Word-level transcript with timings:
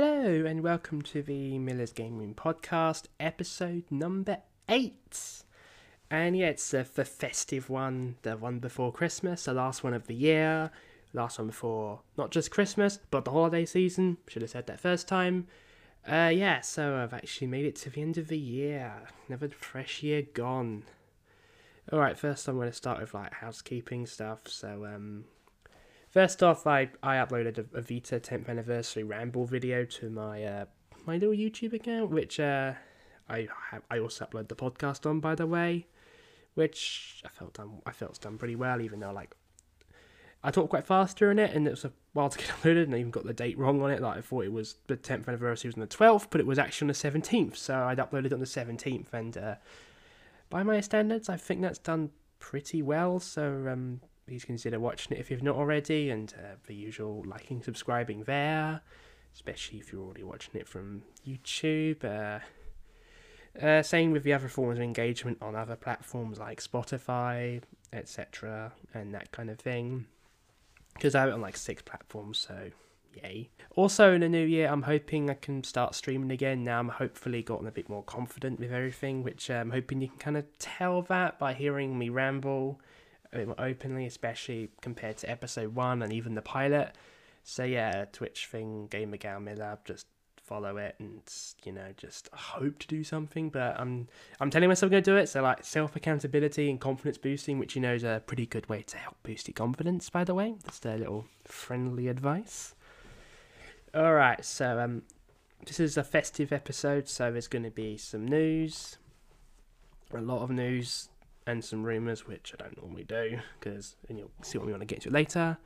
Hello 0.00 0.46
and 0.46 0.62
welcome 0.62 1.02
to 1.02 1.22
the 1.22 1.58
Miller's 1.58 1.92
Game 1.92 2.18
Room 2.18 2.32
podcast, 2.32 3.06
episode 3.18 3.82
number 3.90 4.38
eight. 4.68 5.42
And 6.08 6.36
yeah, 6.36 6.50
it's 6.50 6.72
uh, 6.72 6.84
the 6.94 7.04
festive 7.04 7.68
one, 7.68 8.14
the 8.22 8.36
one 8.36 8.60
before 8.60 8.92
Christmas, 8.92 9.46
the 9.46 9.54
last 9.54 9.82
one 9.82 9.94
of 9.94 10.06
the 10.06 10.14
year, 10.14 10.70
last 11.12 11.40
one 11.40 11.48
before 11.48 11.98
not 12.16 12.30
just 12.30 12.52
Christmas, 12.52 13.00
but 13.10 13.24
the 13.24 13.32
holiday 13.32 13.64
season. 13.64 14.18
Should 14.28 14.42
have 14.42 14.52
said 14.52 14.68
that 14.68 14.78
first 14.78 15.08
time. 15.08 15.48
Uh, 16.06 16.30
yeah, 16.32 16.60
so 16.60 16.94
I've 16.98 17.12
actually 17.12 17.48
made 17.48 17.66
it 17.66 17.74
to 17.78 17.90
the 17.90 18.00
end 18.00 18.18
of 18.18 18.28
the 18.28 18.38
year. 18.38 18.92
Another 19.26 19.48
fresh 19.48 20.04
year 20.04 20.22
gone. 20.22 20.84
Alright, 21.92 22.16
first 22.16 22.46
I'm 22.46 22.54
going 22.54 22.70
to 22.70 22.72
start 22.72 23.00
with 23.00 23.14
like 23.14 23.32
housekeeping 23.32 24.06
stuff. 24.06 24.46
So, 24.46 24.84
um, 24.84 25.24
First 26.10 26.42
off, 26.42 26.66
I, 26.66 26.90
I 27.02 27.16
uploaded 27.16 27.58
a, 27.58 27.76
a, 27.76 27.82
Vita 27.82 28.18
10th 28.18 28.48
anniversary 28.48 29.02
ramble 29.02 29.44
video 29.44 29.84
to 29.84 30.08
my 30.08 30.42
uh, 30.42 30.64
my 31.06 31.14
little 31.14 31.34
YouTube 31.34 31.74
account, 31.74 32.10
which 32.10 32.40
uh, 32.40 32.72
I 33.28 33.48
I 33.90 33.98
also 33.98 34.24
upload 34.24 34.48
the 34.48 34.56
podcast 34.56 35.08
on, 35.08 35.20
by 35.20 35.34
the 35.34 35.46
way, 35.46 35.86
which 36.54 37.22
I 37.26 37.28
felt 37.28 37.54
done 37.54 37.82
I 37.84 37.92
felt 37.92 38.12
it's 38.12 38.18
done 38.18 38.38
pretty 38.38 38.56
well, 38.56 38.80
even 38.80 39.00
though 39.00 39.12
like 39.12 39.34
I 40.42 40.50
talked 40.50 40.70
quite 40.70 40.86
fast 40.86 41.18
during 41.18 41.38
it, 41.38 41.54
and 41.54 41.66
it 41.66 41.72
was 41.72 41.84
a 41.84 41.92
while 42.14 42.30
to 42.30 42.38
get 42.38 42.46
uploaded, 42.62 42.84
and 42.84 42.94
I 42.94 42.98
even 43.00 43.10
got 43.10 43.26
the 43.26 43.34
date 43.34 43.58
wrong 43.58 43.82
on 43.82 43.90
it. 43.90 44.00
Like 44.00 44.16
I 44.16 44.20
thought 44.22 44.44
it 44.44 44.52
was 44.52 44.76
the 44.86 44.96
10th 44.96 45.28
anniversary 45.28 45.68
was 45.68 45.74
on 45.74 45.80
the 45.80 45.86
12th, 45.86 46.28
but 46.30 46.40
it 46.40 46.46
was 46.46 46.58
actually 46.58 46.86
on 46.86 46.88
the 46.88 47.20
17th, 47.20 47.56
so 47.56 47.84
I'd 47.84 47.98
uploaded 47.98 48.32
on 48.32 48.40
the 48.40 48.46
17th, 48.46 49.12
and 49.12 49.36
uh, 49.36 49.54
by 50.48 50.62
my 50.62 50.80
standards, 50.80 51.28
I 51.28 51.36
think 51.36 51.60
that's 51.60 51.78
done 51.78 52.10
pretty 52.38 52.80
well. 52.80 53.20
So 53.20 53.66
um, 53.70 54.00
please 54.28 54.44
consider 54.44 54.78
watching 54.78 55.16
it 55.16 55.20
if 55.20 55.30
you've 55.30 55.42
not 55.42 55.56
already, 55.56 56.10
and 56.10 56.34
uh, 56.38 56.56
the 56.66 56.74
usual 56.74 57.24
liking, 57.26 57.62
subscribing 57.62 58.24
there, 58.24 58.82
especially 59.34 59.78
if 59.78 59.90
you're 59.90 60.04
already 60.04 60.22
watching 60.22 60.54
it 60.54 60.68
from 60.68 61.02
YouTube. 61.26 62.04
Uh, 62.04 62.40
uh, 63.64 63.82
same 63.82 64.12
with 64.12 64.24
the 64.24 64.34
other 64.34 64.48
forms 64.48 64.78
of 64.78 64.84
engagement 64.84 65.38
on 65.40 65.56
other 65.56 65.76
platforms 65.76 66.38
like 66.38 66.62
Spotify, 66.62 67.62
etc., 67.92 68.72
and 68.92 69.14
that 69.14 69.32
kind 69.32 69.48
of 69.48 69.58
thing. 69.58 70.04
Because 70.92 71.14
I 71.14 71.20
have 71.20 71.30
it 71.30 71.32
on 71.32 71.40
like 71.40 71.56
six 71.56 71.80
platforms, 71.80 72.38
so 72.38 72.70
yay. 73.14 73.48
Also, 73.76 74.12
in 74.12 74.20
the 74.20 74.28
new 74.28 74.44
year, 74.44 74.68
I'm 74.68 74.82
hoping 74.82 75.30
I 75.30 75.34
can 75.34 75.64
start 75.64 75.94
streaming 75.94 76.30
again. 76.30 76.64
Now 76.64 76.80
I'm 76.80 76.90
hopefully 76.90 77.42
gotten 77.42 77.66
a 77.66 77.72
bit 77.72 77.88
more 77.88 78.02
confident 78.02 78.60
with 78.60 78.72
everything, 78.72 79.22
which 79.22 79.50
uh, 79.50 79.54
I'm 79.54 79.70
hoping 79.70 80.02
you 80.02 80.08
can 80.08 80.18
kind 80.18 80.36
of 80.36 80.44
tell 80.58 81.00
that 81.02 81.38
by 81.38 81.54
hearing 81.54 81.98
me 81.98 82.10
ramble 82.10 82.78
a 83.32 83.36
bit 83.36 83.46
more 83.46 83.60
openly, 83.60 84.06
especially 84.06 84.70
compared 84.80 85.18
to 85.18 85.30
episode 85.30 85.74
one 85.74 86.02
and 86.02 86.12
even 86.12 86.34
the 86.34 86.42
pilot. 86.42 86.92
So 87.44 87.64
yeah, 87.64 88.04
Twitch 88.12 88.46
thing, 88.46 88.88
Gamer 88.90 89.16
Gal 89.16 89.40
Miller, 89.40 89.78
just 89.84 90.06
follow 90.48 90.78
it 90.78 90.94
and 90.98 91.20
you 91.62 91.72
know 91.72 91.92
just 91.98 92.30
hope 92.32 92.78
to 92.78 92.86
do 92.86 93.04
something. 93.04 93.50
But 93.50 93.78
I'm 93.78 94.08
I'm 94.40 94.50
telling 94.50 94.68
myself 94.68 94.88
I'm 94.88 94.92
gonna 94.92 95.02
do 95.02 95.16
it. 95.16 95.28
So 95.28 95.42
like 95.42 95.64
self 95.64 95.94
accountability 95.94 96.70
and 96.70 96.80
confidence 96.80 97.18
boosting, 97.18 97.58
which 97.58 97.74
you 97.76 97.82
know 97.82 97.94
is 97.94 98.04
a 98.04 98.22
pretty 98.26 98.46
good 98.46 98.68
way 98.68 98.82
to 98.82 98.96
help 98.96 99.16
boost 99.22 99.48
your 99.48 99.54
confidence. 99.54 100.08
By 100.10 100.24
the 100.24 100.34
way, 100.34 100.54
just 100.64 100.86
a 100.86 100.96
little 100.96 101.26
friendly 101.44 102.08
advice. 102.08 102.74
All 103.94 104.14
right, 104.14 104.44
so 104.44 104.78
um, 104.78 105.02
this 105.64 105.80
is 105.80 105.96
a 105.96 106.04
festive 106.04 106.52
episode, 106.52 107.08
so 107.08 107.32
there's 107.32 107.48
going 107.48 107.62
to 107.62 107.70
be 107.70 107.96
some 107.96 108.26
news, 108.26 108.98
a 110.12 110.20
lot 110.20 110.42
of 110.42 110.50
news 110.50 111.08
and 111.48 111.64
some 111.64 111.82
rumours, 111.82 112.26
which 112.26 112.52
I 112.54 112.62
don't 112.62 112.76
normally 112.76 113.04
do, 113.04 113.38
because 113.58 113.96
and 114.08 114.18
you'll 114.18 114.30
see 114.42 114.58
what 114.58 114.66
we 114.66 114.72
want 114.72 114.82
to 114.82 114.86
get 114.86 115.00
to 115.02 115.10
later. 115.10 115.56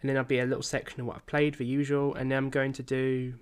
And 0.00 0.08
then 0.08 0.14
there'll 0.14 0.26
be 0.26 0.40
a 0.40 0.46
little 0.46 0.62
section 0.62 1.00
of 1.00 1.06
what 1.06 1.16
I've 1.16 1.26
played, 1.26 1.54
the 1.54 1.66
usual, 1.66 2.14
and 2.14 2.30
then 2.30 2.38
I'm 2.38 2.50
going 2.50 2.72
to 2.72 2.82
do 2.82 3.34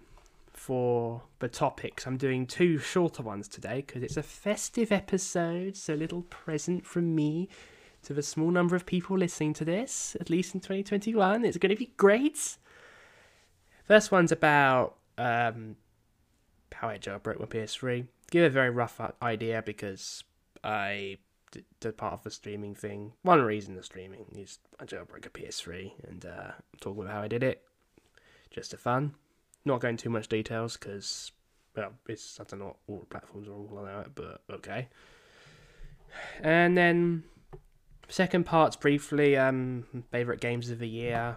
for 0.53 1.23
the 1.39 1.49
topics. 1.49 2.07
I'm 2.07 2.19
doing 2.19 2.45
two 2.45 2.79
shorter 2.79 3.23
ones 3.23 3.49
today 3.49 3.85
because 3.87 4.03
it's 4.03 4.17
a 4.17 4.23
festive 4.23 4.91
episode, 4.93 5.77
so 5.77 5.95
a 5.95 5.97
little 5.97 6.23
present 6.23 6.85
from 6.85 7.15
me 7.15 7.49
to 8.03 8.13
the 8.13 8.23
small 8.23 8.51
number 8.51 8.75
of 8.75 8.85
people 8.85 9.17
listening 9.17 9.55
to 9.55 9.65
this, 9.65 10.17
at 10.21 10.29
least 10.29 10.55
in 10.55 10.61
2021. 10.61 11.45
It's 11.45 11.57
going 11.57 11.71
to 11.71 11.77
be 11.77 11.93
great. 11.97 12.57
First 13.85 14.11
one's 14.11 14.33
about 14.33 14.97
um, 15.17 15.77
how 16.73 16.89
I 16.89 16.99
jailbroke 16.99 17.39
my 17.39 17.47
PS3. 17.47 18.07
Give 18.31 18.45
a 18.45 18.51
very 18.51 18.71
rough 18.71 19.01
idea 19.23 19.63
because 19.65 20.25
I 20.63 21.19
to 21.81 21.93
part 21.93 22.15
of 22.15 22.23
the 22.23 22.31
streaming 22.31 22.75
thing. 22.75 23.13
One 23.23 23.43
reason 23.43 23.75
the 23.75 23.83
streaming 23.83 24.27
is 24.37 24.59
I 24.79 24.85
jailbroke 24.85 25.27
a 25.27 25.31
PS3 25.31 25.93
and 26.09 26.25
uh, 26.25 26.53
I'm 26.53 26.79
talking 26.81 27.03
about 27.03 27.15
how 27.15 27.23
I 27.23 27.29
did 27.29 27.43
it. 27.43 27.63
Just 28.51 28.73
for 28.73 28.77
fun. 28.77 29.15
Not 29.65 29.81
going 29.81 29.97
too 29.97 30.11
much 30.11 30.29
details 30.29 30.77
because, 30.77 31.33
well, 31.77 31.93
it's 32.09 32.41
I 32.41 32.45
don't 32.45 32.61
know 32.61 32.77
all 32.89 33.07
platforms 33.11 33.49
are 33.49 33.53
all 33.53 34.01
it, 34.01 34.15
but 34.15 34.43
okay. 34.51 34.89
And 36.43 36.77
then 36.77 37.25
second 38.09 38.45
part's 38.45 38.75
briefly 38.77 39.37
um 39.37 39.87
favorite 40.11 40.41
games 40.41 40.71
of 40.71 40.79
the 40.79 40.89
year, 40.89 41.37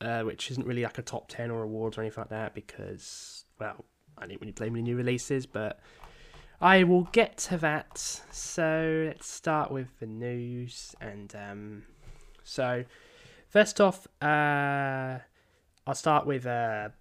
uh, 0.00 0.22
which 0.22 0.50
isn't 0.50 0.66
really 0.66 0.82
like 0.82 0.98
a 0.98 1.02
top 1.02 1.28
ten 1.28 1.50
or 1.50 1.62
awards 1.62 1.98
or 1.98 2.02
anything 2.02 2.22
like 2.22 2.30
that 2.30 2.54
because 2.54 3.44
well 3.60 3.84
I 4.16 4.26
didn't 4.26 4.40
really 4.40 4.52
play 4.52 4.70
many 4.70 4.82
new 4.82 4.96
releases, 4.96 5.46
but 5.46 5.80
I 6.60 6.82
will 6.82 7.04
get 7.12 7.36
to 7.38 7.56
that. 7.58 7.98
So 8.30 9.04
let's 9.06 9.30
start 9.30 9.70
with 9.70 9.88
the 10.00 10.06
news. 10.06 10.94
And 11.00 11.34
um, 11.36 11.82
so, 12.42 12.84
first 13.48 13.80
off, 13.80 14.06
uh, 14.20 15.18
I'll 15.86 15.94
start 15.94 16.26
with 16.26 16.46
a 16.46 16.92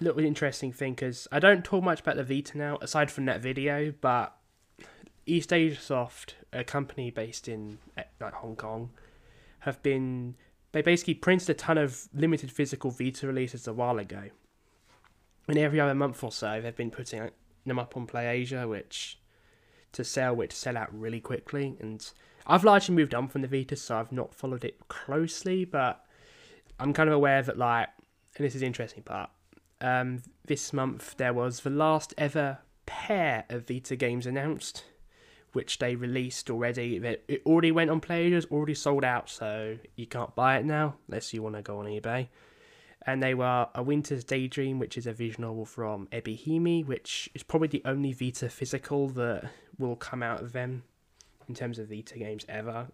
little 0.00 0.20
interesting 0.20 0.72
thing 0.72 0.94
because 0.94 1.28
I 1.30 1.38
don't 1.38 1.64
talk 1.64 1.84
much 1.84 2.00
about 2.00 2.16
the 2.16 2.24
Vita 2.24 2.56
now, 2.56 2.78
aside 2.80 3.10
from 3.10 3.26
that 3.26 3.40
video. 3.40 3.92
But 4.00 4.34
East 5.26 5.52
Asia 5.52 5.80
Soft, 5.80 6.36
a 6.52 6.64
company 6.64 7.10
based 7.10 7.48
in 7.48 7.78
eh, 7.98 8.04
like 8.20 8.34
Hong 8.34 8.56
Kong, 8.56 8.90
have 9.60 9.82
been 9.82 10.34
they 10.72 10.82
basically 10.82 11.14
printed 11.14 11.50
a 11.50 11.54
ton 11.54 11.78
of 11.78 12.08
limited 12.14 12.50
physical 12.50 12.90
Vita 12.90 13.26
releases 13.26 13.68
a 13.68 13.72
while 13.72 13.98
ago. 13.98 14.30
And 15.48 15.58
every 15.58 15.78
other 15.78 15.94
month 15.94 16.24
or 16.24 16.32
so, 16.32 16.60
they've 16.60 16.74
been 16.74 16.90
putting 16.90 17.30
them 17.68 17.78
up 17.78 17.96
on 17.96 18.06
PlayAsia, 18.06 18.68
which 18.68 19.18
to 19.92 20.04
sell, 20.04 20.34
which 20.34 20.52
sell 20.52 20.76
out 20.76 20.88
really 20.98 21.20
quickly. 21.20 21.76
And 21.80 22.08
I've 22.46 22.64
largely 22.64 22.94
moved 22.94 23.14
on 23.14 23.28
from 23.28 23.42
the 23.42 23.48
Vita, 23.48 23.76
so 23.76 23.98
I've 23.98 24.12
not 24.12 24.34
followed 24.34 24.64
it 24.64 24.88
closely, 24.88 25.64
but 25.64 26.04
I'm 26.78 26.92
kind 26.92 27.08
of 27.08 27.14
aware 27.14 27.42
that 27.42 27.58
like, 27.58 27.88
and 28.36 28.46
this 28.46 28.54
is 28.54 28.60
the 28.60 28.66
interesting 28.66 29.02
part. 29.02 29.30
Um, 29.80 30.22
this 30.46 30.72
month 30.72 31.16
there 31.16 31.34
was 31.34 31.60
the 31.60 31.70
last 31.70 32.14
ever 32.16 32.58
pair 32.86 33.44
of 33.48 33.66
Vita 33.66 33.96
games 33.96 34.26
announced, 34.26 34.84
which 35.52 35.78
they 35.78 35.96
released 35.96 36.50
already. 36.50 36.96
It 36.96 37.42
already 37.46 37.72
went 37.72 37.90
on 37.90 38.00
PlayAsia, 38.00 38.50
already 38.50 38.74
sold 38.74 39.04
out, 39.04 39.28
so 39.28 39.78
you 39.96 40.06
can't 40.06 40.34
buy 40.34 40.58
it 40.58 40.64
now 40.64 40.96
unless 41.08 41.32
you 41.32 41.42
want 41.42 41.56
to 41.56 41.62
go 41.62 41.78
on 41.78 41.86
eBay 41.86 42.28
and 43.06 43.22
they 43.22 43.34
were 43.34 43.68
A 43.74 43.82
Winter's 43.82 44.24
Daydream, 44.24 44.80
which 44.80 44.98
is 44.98 45.06
a 45.06 45.12
visual 45.12 45.48
novel 45.48 45.64
from 45.64 46.08
Ebihime, 46.08 46.84
which 46.86 47.30
is 47.34 47.44
probably 47.44 47.68
the 47.68 47.82
only 47.84 48.12
Vita 48.12 48.48
physical 48.48 49.08
that 49.10 49.48
will 49.78 49.94
come 49.94 50.22
out 50.22 50.42
of 50.42 50.52
them 50.52 50.82
in 51.48 51.54
terms 51.54 51.78
of 51.78 51.88
Vita 51.88 52.18
games 52.18 52.44
ever, 52.48 52.88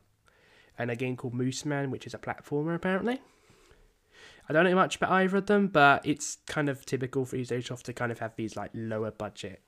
and 0.79 0.91
a 0.91 0.97
game 0.97 1.17
called 1.17 1.35
Mooseman, 1.35 1.91
which 1.91 2.07
is 2.07 2.13
a 2.13 2.19
platformer 2.19 2.75
apparently. 2.75 3.21
I 4.49 4.53
don't 4.53 4.65
know 4.65 4.75
much 4.75 4.97
about 4.97 5.13
either 5.13 5.39
of 5.39 5.47
them, 5.47 5.69
but 5.69 6.05
it's 6.07 6.39
kind 6.47 6.69
of 6.69 6.85
typical 6.85 7.25
for 7.25 7.37
Ubisoft 7.37 7.85
to 7.85 7.93
kind 7.95 8.13
of 8.13 8.19
have 8.19 8.37
these 8.37 8.55
like 8.55 8.71
lower 8.75 9.11
budget, 9.11 9.63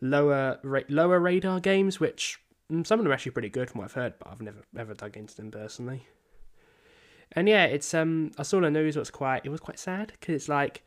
lower 0.00 0.58
ra- 0.64 0.80
lower 0.88 1.20
radar 1.20 1.60
games, 1.60 2.00
which 2.00 2.40
mm, 2.72 2.84
some 2.84 2.98
of 2.98 3.04
them 3.04 3.12
are 3.12 3.14
actually 3.14 3.32
pretty 3.32 3.50
good 3.50 3.70
from 3.70 3.80
what 3.80 3.84
I've 3.84 3.92
heard, 3.92 4.14
but 4.18 4.28
I've 4.28 4.40
never 4.40 4.62
ever 4.76 4.94
dug 4.94 5.16
into 5.16 5.36
them 5.36 5.52
personally. 5.52 6.08
And 7.36 7.48
yeah, 7.48 7.64
it's 7.64 7.92
um 7.94 8.32
I 8.38 8.42
saw 8.42 8.60
the 8.60 8.70
news. 8.70 8.96
Was 8.96 9.10
quite 9.10 9.44
it 9.44 9.48
was 9.48 9.60
quite 9.60 9.78
sad 9.78 10.12
because 10.12 10.34
it's 10.34 10.48
like, 10.48 10.82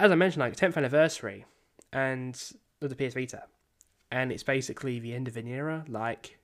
as 0.00 0.10
I 0.10 0.14
mentioned, 0.14 0.40
like 0.40 0.56
tenth 0.56 0.76
anniversary, 0.76 1.44
and 1.92 2.40
of 2.80 2.90
the 2.90 2.96
PS 2.96 3.14
Vita, 3.14 3.44
and 4.10 4.32
it's 4.32 4.42
basically 4.42 4.98
the 4.98 5.14
end 5.14 5.28
of 5.28 5.36
an 5.36 5.46
era. 5.46 5.84
Like, 5.88 6.38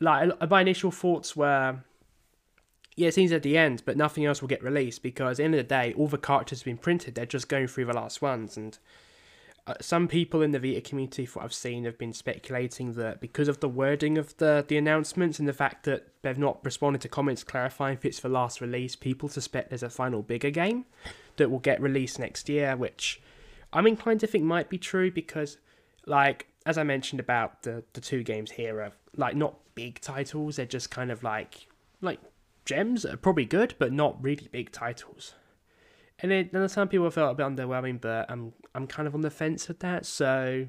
like 0.00 0.48
my 0.48 0.60
initial 0.60 0.90
thoughts 0.90 1.34
were, 1.34 1.78
yeah, 2.96 3.08
it 3.08 3.14
seems 3.14 3.32
at 3.32 3.42
the 3.42 3.58
end, 3.58 3.82
but 3.84 3.96
nothing 3.96 4.24
else 4.24 4.40
will 4.40 4.48
get 4.48 4.62
released 4.62 5.02
because 5.02 5.32
at 5.32 5.36
the 5.38 5.44
end 5.44 5.54
of 5.54 5.58
the 5.58 5.74
day, 5.74 5.94
all 5.96 6.06
the 6.06 6.18
characters 6.18 6.60
have 6.60 6.66
been 6.66 6.78
printed. 6.78 7.14
They're 7.14 7.26
just 7.26 7.48
going 7.48 7.66
through 7.66 7.86
the 7.86 7.94
last 7.94 8.22
ones, 8.22 8.56
and 8.56 8.78
uh, 9.66 9.74
some 9.80 10.08
people 10.08 10.42
in 10.42 10.50
the 10.50 10.58
Vita 10.58 10.80
community, 10.82 11.24
from 11.24 11.40
what 11.40 11.46
I've 11.46 11.54
seen, 11.54 11.84
have 11.84 11.96
been 11.96 12.12
speculating 12.12 12.92
that 12.94 13.20
because 13.20 13.48
of 13.48 13.60
the 13.60 13.68
wording 13.68 14.18
of 14.18 14.36
the 14.36 14.64
the 14.66 14.76
announcements 14.76 15.38
and 15.38 15.48
the 15.48 15.54
fact 15.54 15.84
that 15.84 16.08
they've 16.22 16.38
not 16.38 16.62
responded 16.64 17.00
to 17.02 17.08
comments 17.08 17.42
clarifying 17.42 17.94
if 17.94 18.04
it's 18.04 18.20
the 18.20 18.28
last 18.28 18.60
release, 18.60 18.94
people 18.94 19.28
suspect 19.28 19.70
there's 19.70 19.82
a 19.82 19.88
final 19.88 20.22
bigger 20.22 20.50
game 20.50 20.84
that 21.36 21.50
will 21.50 21.60
get 21.60 21.80
released 21.80 22.18
next 22.18 22.48
year, 22.48 22.76
which 22.76 23.22
I'm 23.72 23.86
inclined 23.86 24.20
to 24.20 24.26
think 24.26 24.44
might 24.44 24.68
be 24.68 24.78
true 24.78 25.10
because, 25.10 25.56
like 26.06 26.46
as 26.66 26.76
I 26.76 26.82
mentioned 26.82 27.20
about 27.20 27.62
the 27.62 27.84
the 27.94 28.02
two 28.02 28.22
games 28.22 28.50
here 28.50 28.82
are 28.82 28.92
like 29.16 29.34
not 29.34 29.56
big 29.74 29.98
titles; 30.02 30.56
they're 30.56 30.66
just 30.66 30.90
kind 30.90 31.10
of 31.10 31.22
like 31.22 31.68
like 32.02 32.20
gems 32.66 33.02
that 33.04 33.14
are 33.14 33.18
probably 33.18 33.46
good, 33.46 33.74
but 33.78 33.94
not 33.94 34.22
really 34.22 34.48
big 34.52 34.72
titles. 34.72 35.32
And 36.20 36.30
then 36.30 36.68
some 36.68 36.88
people 36.88 37.10
felt 37.10 37.32
a 37.32 37.34
bit 37.34 37.46
underwhelming, 37.46 38.00
but 38.00 38.30
I'm 38.30 38.52
I'm 38.74 38.86
kind 38.86 39.06
of 39.06 39.14
on 39.14 39.20
the 39.20 39.30
fence 39.30 39.68
with 39.68 39.80
that. 39.80 40.04
So 40.06 40.66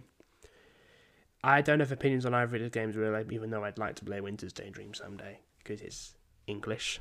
I 1.43 1.61
don't 1.61 1.79
have 1.79 1.91
opinions 1.91 2.25
on 2.25 2.33
either 2.33 2.55
of 2.55 2.61
the 2.63 2.69
games 2.69 2.95
really, 2.95 3.25
even 3.31 3.49
though 3.49 3.63
I'd 3.63 3.77
like 3.77 3.95
to 3.95 4.05
play 4.05 4.21
Winter's 4.21 4.53
Daydream 4.53 4.93
someday 4.93 5.39
because 5.59 5.81
it's 5.81 6.15
English 6.47 6.99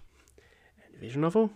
and 0.85 1.01
visual 1.01 1.23
novel. 1.23 1.51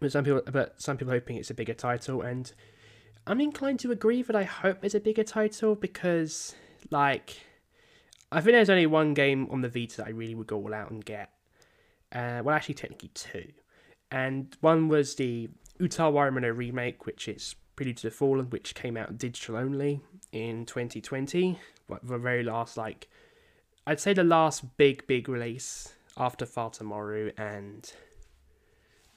But 0.00 0.12
some 0.12 0.24
people, 0.24 0.42
but 0.50 0.80
some 0.80 0.96
people 0.96 1.14
hoping 1.14 1.36
it's 1.36 1.50
a 1.50 1.54
bigger 1.54 1.72
title, 1.72 2.20
and 2.20 2.52
I'm 3.26 3.40
inclined 3.40 3.80
to 3.80 3.90
agree 3.90 4.22
that 4.22 4.36
I 4.36 4.44
hope 4.44 4.84
it's 4.84 4.94
a 4.94 5.00
bigger 5.00 5.24
title 5.24 5.74
because, 5.74 6.54
like, 6.90 7.40
I 8.30 8.40
think 8.40 8.52
there's 8.52 8.68
only 8.68 8.86
one 8.86 9.14
game 9.14 9.48
on 9.50 9.62
the 9.62 9.68
Vita 9.70 9.98
that 9.98 10.06
I 10.06 10.10
really 10.10 10.34
would 10.34 10.46
go 10.46 10.58
all 10.58 10.74
out 10.74 10.90
and 10.90 11.02
get. 11.02 11.30
Uh, 12.12 12.42
well, 12.44 12.54
actually, 12.54 12.74
technically 12.74 13.08
two, 13.14 13.52
and 14.10 14.54
one 14.60 14.88
was 14.88 15.14
the 15.14 15.48
Utawarerumono 15.80 16.54
remake, 16.54 17.06
which 17.06 17.26
is 17.28 17.54
Prelude 17.76 17.98
to 17.98 18.08
the 18.08 18.10
Fallen, 18.10 18.50
which 18.50 18.74
came 18.74 18.96
out 18.96 19.18
digital 19.18 19.56
only 19.56 20.00
in 20.32 20.66
2020. 20.66 21.58
The 22.02 22.18
very 22.18 22.42
last, 22.42 22.76
like, 22.76 23.08
I'd 23.86 24.00
say 24.00 24.12
the 24.12 24.24
last 24.24 24.76
big, 24.76 25.06
big 25.06 25.28
release 25.28 25.92
after 26.16 26.46
Far 26.46 26.70
Tomorrow 26.70 27.30
and 27.36 27.92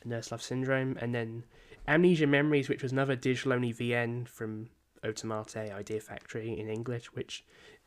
Nurse 0.05 0.31
Love 0.31 0.41
Syndrome, 0.41 0.97
and 0.99 1.15
then 1.15 1.45
Amnesia 1.87 2.27
Memories, 2.27 2.69
which 2.69 2.83
was 2.83 2.91
another 2.91 3.15
digital 3.15 3.53
only 3.53 3.73
VN 3.73 4.27
from 4.27 4.69
Otomate 5.03 5.73
Idea 5.73 6.01
Factory 6.01 6.59
in 6.59 6.69
English, 6.69 7.07
which 7.13 7.43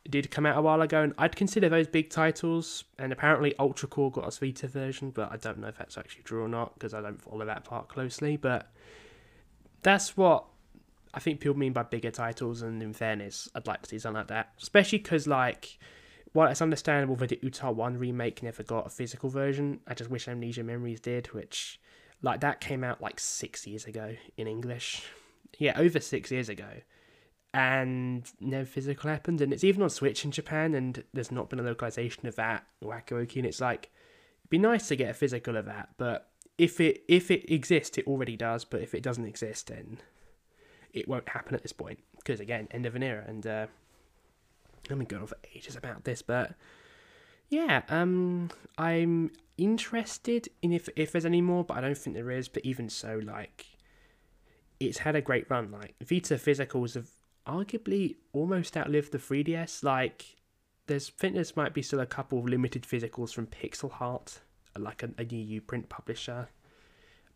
did 0.09 0.29
come 0.29 0.45
out 0.45 0.57
a 0.57 0.61
while 0.61 0.81
ago, 0.81 1.03
and 1.03 1.13
I'd 1.17 1.35
consider 1.35 1.69
those 1.69 1.87
big 1.87 2.09
titles. 2.09 2.83
And 2.99 3.13
apparently, 3.13 3.55
Ultra 3.57 3.87
Core 3.87 4.11
got 4.11 4.27
a 4.27 4.39
Vita 4.39 4.67
version, 4.67 5.11
but 5.11 5.31
I 5.31 5.37
don't 5.37 5.59
know 5.59 5.67
if 5.67 5.77
that's 5.77 5.97
actually 5.97 6.23
true 6.23 6.43
or 6.43 6.49
not 6.49 6.73
because 6.73 6.93
I 6.93 7.01
don't 7.01 7.21
follow 7.21 7.45
that 7.45 7.63
part 7.63 7.87
closely. 7.87 8.35
But 8.35 8.71
that's 9.81 10.17
what 10.17 10.45
I 11.13 11.19
think 11.19 11.39
people 11.39 11.57
mean 11.57 11.73
by 11.73 11.83
bigger 11.83 12.11
titles, 12.11 12.61
and 12.61 12.81
in 12.81 12.93
fairness, 12.93 13.49
I'd 13.53 13.67
like 13.67 13.81
to 13.83 13.89
see 13.89 13.99
something 13.99 14.19
like 14.19 14.27
that, 14.27 14.53
especially 14.61 14.99
because 14.99 15.27
like. 15.27 15.77
While 16.31 16.47
it's 16.47 16.63
understandable 16.63 17.15
that 17.17 17.29
the 17.29 17.37
Utah 17.43 17.69
1 17.69 17.99
remake 17.99 18.41
never 18.41 18.63
got 18.63 18.87
a 18.87 18.89
physical 18.89 19.29
version, 19.29 19.81
I 19.85 19.93
just 19.93 20.09
wish 20.09 20.27
Amnesia 20.27 20.63
Memories 20.63 20.99
did, 20.99 21.27
which 21.27 21.79
like 22.23 22.39
that 22.39 22.59
came 22.59 22.83
out 22.83 23.01
like 23.01 23.19
six 23.19 23.67
years 23.67 23.85
ago 23.85 24.15
in 24.35 24.47
English. 24.47 25.03
Yeah, 25.59 25.77
over 25.77 25.99
six 25.99 26.31
years 26.31 26.49
ago. 26.49 26.81
And 27.53 28.27
no 28.39 28.65
physical 28.65 29.11
happened. 29.11 29.41
And 29.41 29.53
it's 29.53 29.63
even 29.63 29.83
on 29.83 29.91
Switch 29.91 30.25
in 30.25 30.31
Japan, 30.31 30.73
and 30.73 31.03
there's 31.13 31.31
not 31.31 31.51
been 31.51 31.59
a 31.59 31.63
localization 31.63 32.25
of 32.25 32.35
that 32.37 32.65
Wakawoki. 32.83 33.35
And 33.35 33.45
it's 33.45 33.61
like, 33.61 33.91
it'd 34.41 34.49
be 34.49 34.57
nice 34.57 34.87
to 34.87 34.95
get 34.95 35.11
a 35.11 35.13
physical 35.13 35.55
of 35.55 35.65
that, 35.65 35.89
but 35.97 36.31
if 36.57 36.79
it 36.79 37.03
if 37.07 37.29
it 37.29 37.51
exists, 37.51 37.97
it 37.97 38.07
already 38.07 38.35
does. 38.35 38.65
But 38.65 38.81
if 38.81 38.95
it 38.95 39.03
doesn't 39.03 39.25
exist, 39.25 39.67
then 39.67 39.99
it 40.93 41.07
won't 41.07 41.27
happen 41.29 41.55
at 41.55 41.61
this 41.61 41.73
point. 41.73 41.99
Because 42.15 42.39
again, 42.39 42.67
end 42.71 42.85
of 42.85 42.95
an 42.95 43.03
era. 43.03 43.23
And 43.27 43.45
uh, 43.45 43.67
I've 44.89 44.97
been 44.97 45.05
going 45.05 45.23
on 45.23 45.27
for 45.27 45.37
ages 45.55 45.75
about 45.75 46.03
this, 46.03 46.21
but 46.21 46.53
yeah, 47.49 47.83
um, 47.89 48.49
I'm 48.77 49.31
interested 49.57 50.49
in 50.61 50.73
if 50.73 50.89
if 50.95 51.11
there's 51.11 51.25
any 51.25 51.41
more, 51.41 51.63
but 51.63 51.77
I 51.77 51.81
don't 51.81 51.97
think 51.97 52.15
there 52.15 52.31
is. 52.31 52.47
But 52.47 52.65
even 52.65 52.89
so, 52.89 53.19
like, 53.23 53.65
it's 54.79 54.99
had 54.99 55.15
a 55.15 55.21
great 55.21 55.49
run. 55.49 55.71
Like 55.71 55.95
Vita 56.01 56.35
physicals 56.35 56.95
have 56.95 57.09
arguably 57.45 58.15
almost 58.31 58.75
outlived 58.75 59.11
the 59.11 59.17
3DS. 59.17 59.83
Like, 59.83 60.37
there's 60.87 61.09
fitness 61.09 61.55
might 61.55 61.73
be 61.73 61.81
still 61.81 61.99
a 61.99 62.05
couple 62.05 62.39
of 62.39 62.45
limited 62.45 62.83
physicals 62.83 63.33
from 63.33 63.47
Pixel 63.47 63.91
Heart, 63.91 64.39
like 64.77 65.03
a, 65.03 65.09
a 65.17 65.23
EU 65.23 65.61
print 65.61 65.89
publisher. 65.89 66.49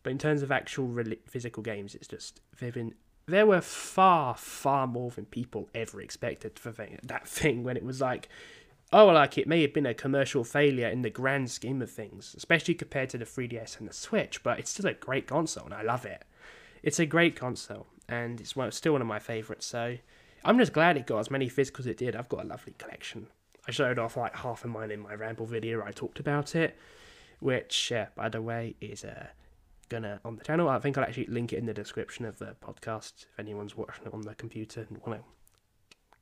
But 0.02 0.10
in 0.10 0.18
terms 0.18 0.42
of 0.42 0.50
actual 0.50 0.86
re- 0.86 1.18
physical 1.26 1.62
games, 1.62 1.94
it's 1.94 2.08
just 2.08 2.40
they've 2.58 2.74
been 2.74 2.94
there 3.28 3.46
were 3.46 3.60
far 3.60 4.34
far 4.34 4.86
more 4.86 5.10
than 5.10 5.26
people 5.26 5.68
ever 5.74 6.00
expected 6.00 6.58
for 6.58 6.74
that 7.02 7.28
thing 7.28 7.62
when 7.62 7.76
it 7.76 7.84
was 7.84 8.00
like 8.00 8.28
oh, 8.92 9.06
like 9.06 9.36
it 9.36 9.46
may 9.46 9.60
have 9.62 9.74
been 9.74 9.86
a 9.86 9.94
commercial 9.94 10.44
failure 10.44 10.88
in 10.88 11.02
the 11.02 11.10
grand 11.10 11.50
scheme 11.50 11.82
of 11.82 11.90
things, 11.90 12.34
especially 12.36 12.74
compared 12.74 13.10
to 13.10 13.18
the 13.18 13.24
3DS 13.24 13.78
and 13.78 13.88
the 13.88 13.92
Switch, 13.92 14.42
but 14.42 14.58
it's 14.58 14.70
still 14.70 14.86
a 14.86 14.94
great 14.94 15.26
console 15.26 15.66
and 15.66 15.74
I 15.74 15.82
love 15.82 16.06
it. 16.06 16.24
It's 16.82 16.98
a 16.98 17.06
great 17.06 17.36
console 17.36 17.86
and 18.08 18.40
it's 18.40 18.56
one, 18.56 18.70
still 18.72 18.92
one 18.92 19.02
of 19.02 19.08
my 19.08 19.18
favourites, 19.18 19.66
so 19.66 19.98
I'm 20.44 20.58
just 20.58 20.72
glad 20.72 20.96
it 20.96 21.06
got 21.06 21.18
as 21.18 21.30
many 21.30 21.50
physicals 21.50 21.80
as 21.80 21.86
it 21.88 21.98
did. 21.98 22.16
I've 22.16 22.28
got 22.28 22.44
a 22.44 22.48
lovely 22.48 22.74
collection. 22.78 23.26
I 23.66 23.70
showed 23.70 23.98
off 23.98 24.16
like 24.16 24.34
half 24.34 24.64
of 24.64 24.70
mine 24.70 24.90
in 24.90 25.00
my 25.00 25.14
Ramble 25.14 25.44
video 25.44 25.84
I 25.84 25.90
talked 25.90 26.20
about 26.20 26.54
it, 26.54 26.76
which, 27.40 27.92
uh, 27.92 28.06
by 28.14 28.30
the 28.30 28.40
way, 28.40 28.74
is 28.80 29.04
uh, 29.04 29.26
gonna 29.88 30.20
on 30.24 30.36
the 30.36 30.44
channel. 30.44 30.68
I 30.68 30.78
think 30.78 30.96
I'll 30.96 31.04
actually 31.04 31.26
link 31.26 31.52
it 31.52 31.58
in 31.58 31.66
the 31.66 31.74
description 31.74 32.24
of 32.24 32.38
the 32.38 32.56
podcast 32.64 33.26
if 33.32 33.38
anyone's 33.38 33.76
watching 33.76 34.06
it 34.06 34.14
on 34.14 34.22
their 34.22 34.34
computer 34.34 34.86
and 34.88 34.98
want 34.98 35.20
to 35.20 35.24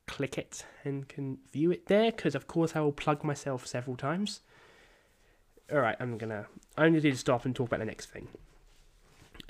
click 0.07 0.39
it 0.39 0.65
and 0.85 1.09
can 1.09 1.39
view 1.53 1.71
it 1.71 1.87
there 1.87 2.13
because 2.13 2.35
of 2.35 2.47
course 2.47 2.77
I 2.77 2.81
will 2.81 2.93
plug 2.93 3.25
myself 3.25 3.67
several 3.67 3.97
times. 3.97 4.41
Alright, 5.73 5.97
I'm 6.01 6.17
gonna 6.19 6.47
I 6.77 6.85
only 6.85 7.01
need 7.01 7.11
to 7.11 7.17
stop 7.17 7.45
and 7.45 7.55
talk 7.55 7.69
about 7.69 7.81
the 7.81 7.87
next 7.87 8.07
thing. 8.07 8.29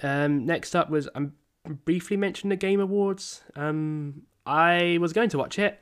Um, 0.02 0.46
next 0.46 0.74
up 0.74 0.90
was 0.90 1.08
I 1.14 1.18
um, 1.18 1.32
briefly 1.84 2.16
mentioned 2.16 2.52
the 2.52 2.56
Game 2.56 2.80
Awards. 2.80 3.42
Um, 3.54 4.22
I 4.44 4.98
was 5.00 5.12
going 5.12 5.30
to 5.30 5.38
watch 5.38 5.58
it 5.58 5.78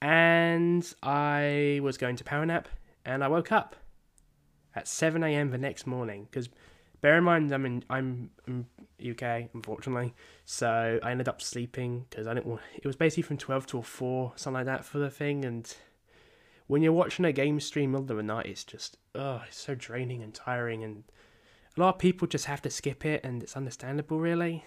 and 0.00 0.92
I 1.02 1.80
was 1.82 1.96
going 1.96 2.16
to 2.16 2.24
power 2.24 2.44
nap 2.44 2.68
and 3.04 3.22
I 3.22 3.28
woke 3.28 3.52
up 3.52 3.76
at 4.74 4.88
7 4.88 5.22
a.m. 5.22 5.50
the 5.50 5.58
next 5.58 5.86
morning 5.86 6.26
because 6.30 6.48
bear 7.02 7.18
in 7.18 7.24
mind 7.24 7.52
I'm 7.52 7.66
in 7.66 7.84
I'm 7.90 8.30
UK 8.98 9.50
unfortunately, 9.52 10.14
so 10.46 10.98
I 11.02 11.10
ended 11.10 11.28
up 11.28 11.42
sleeping 11.42 12.06
because 12.08 12.26
I 12.26 12.34
didn't 12.34 12.46
want. 12.46 12.62
It 12.74 12.86
was 12.86 12.96
basically 12.96 13.24
from 13.24 13.36
twelve 13.36 13.66
till 13.66 13.82
four, 13.82 14.32
something 14.36 14.58
like 14.58 14.66
that 14.66 14.86
for 14.86 14.98
the 14.98 15.10
thing. 15.10 15.44
And 15.44 15.72
when 16.68 16.80
you're 16.80 16.92
watching 16.92 17.24
a 17.26 17.32
game 17.32 17.60
stream 17.60 17.90
middle 17.90 18.10
of 18.10 18.16
the 18.16 18.22
night, 18.22 18.46
it's 18.46 18.64
just 18.64 18.96
oh, 19.14 19.42
it's 19.46 19.60
so 19.60 19.74
draining 19.74 20.22
and 20.22 20.32
tiring. 20.32 20.82
And 20.82 21.04
a 21.76 21.80
lot 21.80 21.96
of 21.96 21.98
people 21.98 22.26
just 22.26 22.46
have 22.46 22.62
to 22.62 22.70
skip 22.70 23.04
it, 23.04 23.22
and 23.24 23.42
it's 23.42 23.56
understandable, 23.56 24.18
really. 24.18 24.64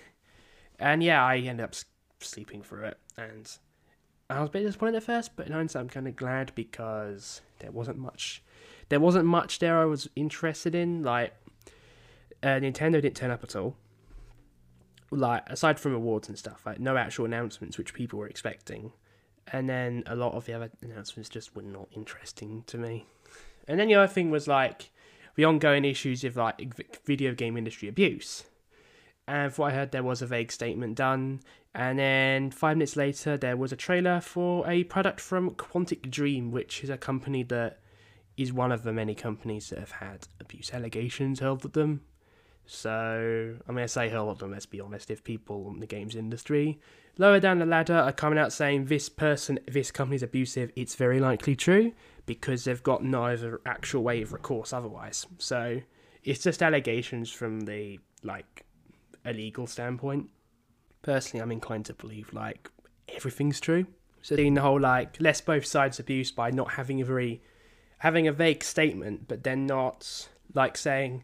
And 0.77 1.01
yeah, 1.01 1.23
I 1.25 1.37
ended 1.37 1.63
up 1.63 1.73
sleeping 2.19 2.61
through 2.61 2.85
it, 2.85 2.97
and 3.17 3.49
I 4.29 4.41
was 4.41 4.49
a 4.49 4.51
bit 4.51 4.63
disappointed 4.63 4.97
at 4.97 5.03
first, 5.03 5.35
but 5.35 5.47
in 5.47 5.53
hindsight, 5.53 5.81
I'm 5.81 5.89
kind 5.89 6.07
of 6.07 6.15
glad 6.15 6.51
because 6.55 7.41
there 7.59 7.71
wasn't 7.71 7.97
much. 7.97 8.43
There 8.89 8.99
wasn't 8.99 9.25
much 9.25 9.59
there 9.59 9.79
I 9.79 9.85
was 9.85 10.09
interested 10.15 10.75
in. 10.75 11.01
Like 11.01 11.33
uh, 12.45 12.59
Nintendo 12.59 13.01
didn't 13.01 13.15
turn 13.17 13.31
up 13.31 13.43
at 13.43 13.55
all 13.55 13.75
like 15.11 15.43
aside 15.49 15.79
from 15.79 15.93
awards 15.93 16.27
and 16.27 16.37
stuff, 16.37 16.65
like 16.65 16.79
no 16.79 16.97
actual 16.97 17.25
announcements 17.25 17.77
which 17.77 17.93
people 17.93 18.19
were 18.19 18.27
expecting, 18.27 18.91
and 19.51 19.69
then 19.69 20.03
a 20.07 20.15
lot 20.15 20.33
of 20.33 20.45
the 20.45 20.53
other 20.53 20.71
announcements 20.81 21.29
just 21.29 21.55
were 21.55 21.61
not 21.61 21.87
interesting 21.91 22.63
to 22.67 22.77
me. 22.77 23.05
And 23.67 23.79
then 23.79 23.87
the 23.87 23.95
other 23.95 24.11
thing 24.11 24.31
was 24.31 24.47
like 24.47 24.91
the 25.35 25.45
ongoing 25.45 25.85
issues 25.85 26.23
of 26.23 26.35
like 26.35 26.73
video 27.05 27.33
game 27.33 27.57
industry 27.57 27.87
abuse. 27.87 28.45
And 29.27 29.51
from 29.51 29.63
what 29.63 29.73
I 29.73 29.75
heard, 29.75 29.91
there 29.91 30.03
was 30.03 30.21
a 30.21 30.27
vague 30.27 30.51
statement 30.51 30.95
done, 30.95 31.41
and 31.73 31.97
then 31.99 32.51
five 32.51 32.77
minutes 32.77 32.95
later, 32.95 33.37
there 33.37 33.57
was 33.57 33.71
a 33.71 33.75
trailer 33.75 34.21
for 34.21 34.69
a 34.69 34.83
product 34.85 35.19
from 35.19 35.51
Quantic 35.51 36.09
Dream, 36.09 36.51
which 36.51 36.83
is 36.83 36.89
a 36.89 36.97
company 36.97 37.43
that 37.43 37.79
is 38.37 38.51
one 38.51 38.71
of 38.71 38.83
the 38.83 38.93
many 38.93 39.15
companies 39.15 39.69
that 39.69 39.79
have 39.79 39.91
had 39.91 40.27
abuse 40.41 40.71
allegations 40.73 41.39
held 41.39 41.63
at 41.65 41.73
them 41.73 42.01
so 42.65 43.55
I'm 43.67 43.75
going 43.75 43.85
to 43.85 43.87
say 43.87 44.09
hell 44.09 44.29
of 44.29 44.39
them, 44.39 44.51
let's 44.51 44.65
be 44.65 44.81
honest, 44.81 45.11
if 45.11 45.23
people 45.23 45.69
in 45.69 45.79
the 45.79 45.87
games 45.87 46.15
industry 46.15 46.79
lower 47.17 47.39
down 47.39 47.59
the 47.59 47.65
ladder 47.65 47.95
are 47.95 48.11
coming 48.11 48.39
out 48.39 48.51
saying 48.51 48.85
this 48.85 49.09
person, 49.09 49.59
this 49.67 49.91
company's 49.91 50.23
abusive, 50.23 50.71
it's 50.75 50.95
very 50.95 51.19
likely 51.19 51.55
true 51.55 51.93
because 52.25 52.63
they've 52.63 52.83
got 52.83 53.03
no 53.03 53.25
other 53.25 53.61
actual 53.65 54.03
way 54.03 54.21
of 54.21 54.33
recourse 54.33 54.73
otherwise. 54.73 55.25
So 55.37 55.81
it's 56.23 56.41
just 56.41 56.63
allegations 56.63 57.31
from 57.31 57.61
the 57.61 57.99
like 58.23 58.65
illegal 59.23 59.67
standpoint. 59.67 60.29
Personally, 61.01 61.41
I'm 61.41 61.51
inclined 61.51 61.85
to 61.85 61.93
believe 61.93 62.33
like 62.33 62.69
everything's 63.09 63.59
true. 63.59 63.85
So 64.21 64.35
seeing 64.35 64.55
the 64.55 64.61
whole 64.61 64.79
like 64.79 65.21
less 65.21 65.39
both 65.39 65.65
sides 65.65 65.99
abuse 65.99 66.31
by 66.31 66.49
not 66.49 66.71
having 66.71 66.99
a 66.99 67.05
very 67.05 67.41
having 67.99 68.27
a 68.27 68.33
vague 68.33 68.63
statement, 68.63 69.27
but 69.27 69.43
then 69.43 69.65
not 69.65 70.27
like 70.53 70.77
saying 70.77 71.23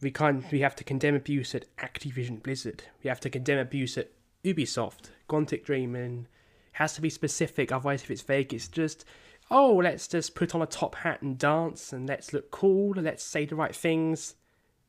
we 0.00 0.10
can't 0.10 0.50
we 0.50 0.60
have 0.60 0.76
to 0.76 0.84
condemn 0.84 1.14
abuse 1.14 1.54
at 1.54 1.74
Activision 1.78 2.42
Blizzard. 2.42 2.84
We 3.02 3.08
have 3.08 3.20
to 3.20 3.30
condemn 3.30 3.58
abuse 3.58 3.96
at 3.96 4.10
Ubisoft, 4.44 5.10
Quantic 5.28 5.64
Dream, 5.64 5.94
and 5.94 6.24
it 6.24 6.30
has 6.72 6.94
to 6.94 7.00
be 7.00 7.10
specific. 7.10 7.72
Otherwise, 7.72 8.02
if 8.02 8.10
it's 8.10 8.22
vague, 8.22 8.52
it's 8.52 8.68
just 8.68 9.04
oh, 9.50 9.76
let's 9.76 10.08
just 10.08 10.34
put 10.34 10.54
on 10.54 10.62
a 10.62 10.66
top 10.66 10.96
hat 10.96 11.22
and 11.22 11.38
dance, 11.38 11.92
and 11.92 12.08
let's 12.08 12.32
look 12.32 12.50
cool, 12.50 12.94
and 12.96 13.04
let's 13.04 13.24
say 13.24 13.44
the 13.44 13.54
right 13.54 13.74
things, 13.74 14.34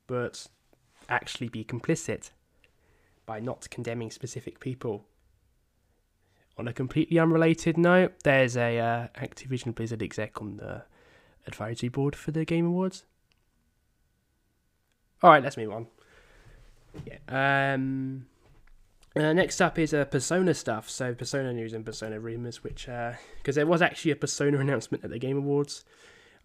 but 0.08 0.48
actually 1.10 1.48
be 1.48 1.64
complicit 1.64 2.32
by 3.26 3.40
not 3.40 3.70
condemning 3.70 4.10
specific 4.10 4.60
people. 4.60 5.06
On 6.58 6.68
a 6.68 6.74
completely 6.74 7.20
unrelated 7.20 7.78
note, 7.78 8.14
there's 8.24 8.58
a 8.58 8.80
uh, 8.80 9.08
Activision 9.16 9.76
Blizzard 9.76 10.02
exec 10.02 10.42
on 10.42 10.58
the 10.58 10.84
advisory 11.46 11.90
board 11.90 12.16
for 12.16 12.32
the 12.32 12.46
Game 12.46 12.66
Awards. 12.66 13.04
All 15.24 15.32
right, 15.32 15.44
let's 15.44 15.58
move 15.58 15.72
on. 15.72 15.88
Yeah. 17.06 17.74
Um. 17.74 18.26
Uh, 19.16 19.34
next 19.34 19.62
up 19.62 19.80
is 19.80 19.96
uh, 19.96 20.06
Persona 20.06 20.54
stuff. 20.54 20.90
So 20.90 21.16
Persona 21.16 21.52
news 21.52 21.74
and 21.74 21.84
Persona 21.84 22.20
rumors, 22.20 22.64
which 22.64 22.86
because 22.86 23.58
uh, 23.58 23.60
there 23.60 23.66
was 23.66 23.82
actually 23.82 24.12
a 24.12 24.16
Persona 24.16 24.60
announcement 24.60 25.04
at 25.04 25.10
the 25.10 25.20
Game 25.20 25.38
Awards, 25.38 25.86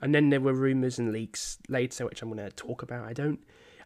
and 0.01 0.15
then 0.15 0.31
there 0.31 0.41
were 0.41 0.55
rumors 0.55 0.99
and 0.99 1.13
leaks 1.13 1.59
later, 1.69 2.07
which 2.07 2.23
I'm 2.23 2.33
going 2.33 2.49
to 2.49 2.55
talk 2.55 2.83
about. 2.83 3.07
I 3.07 3.13
don't. 3.13 3.41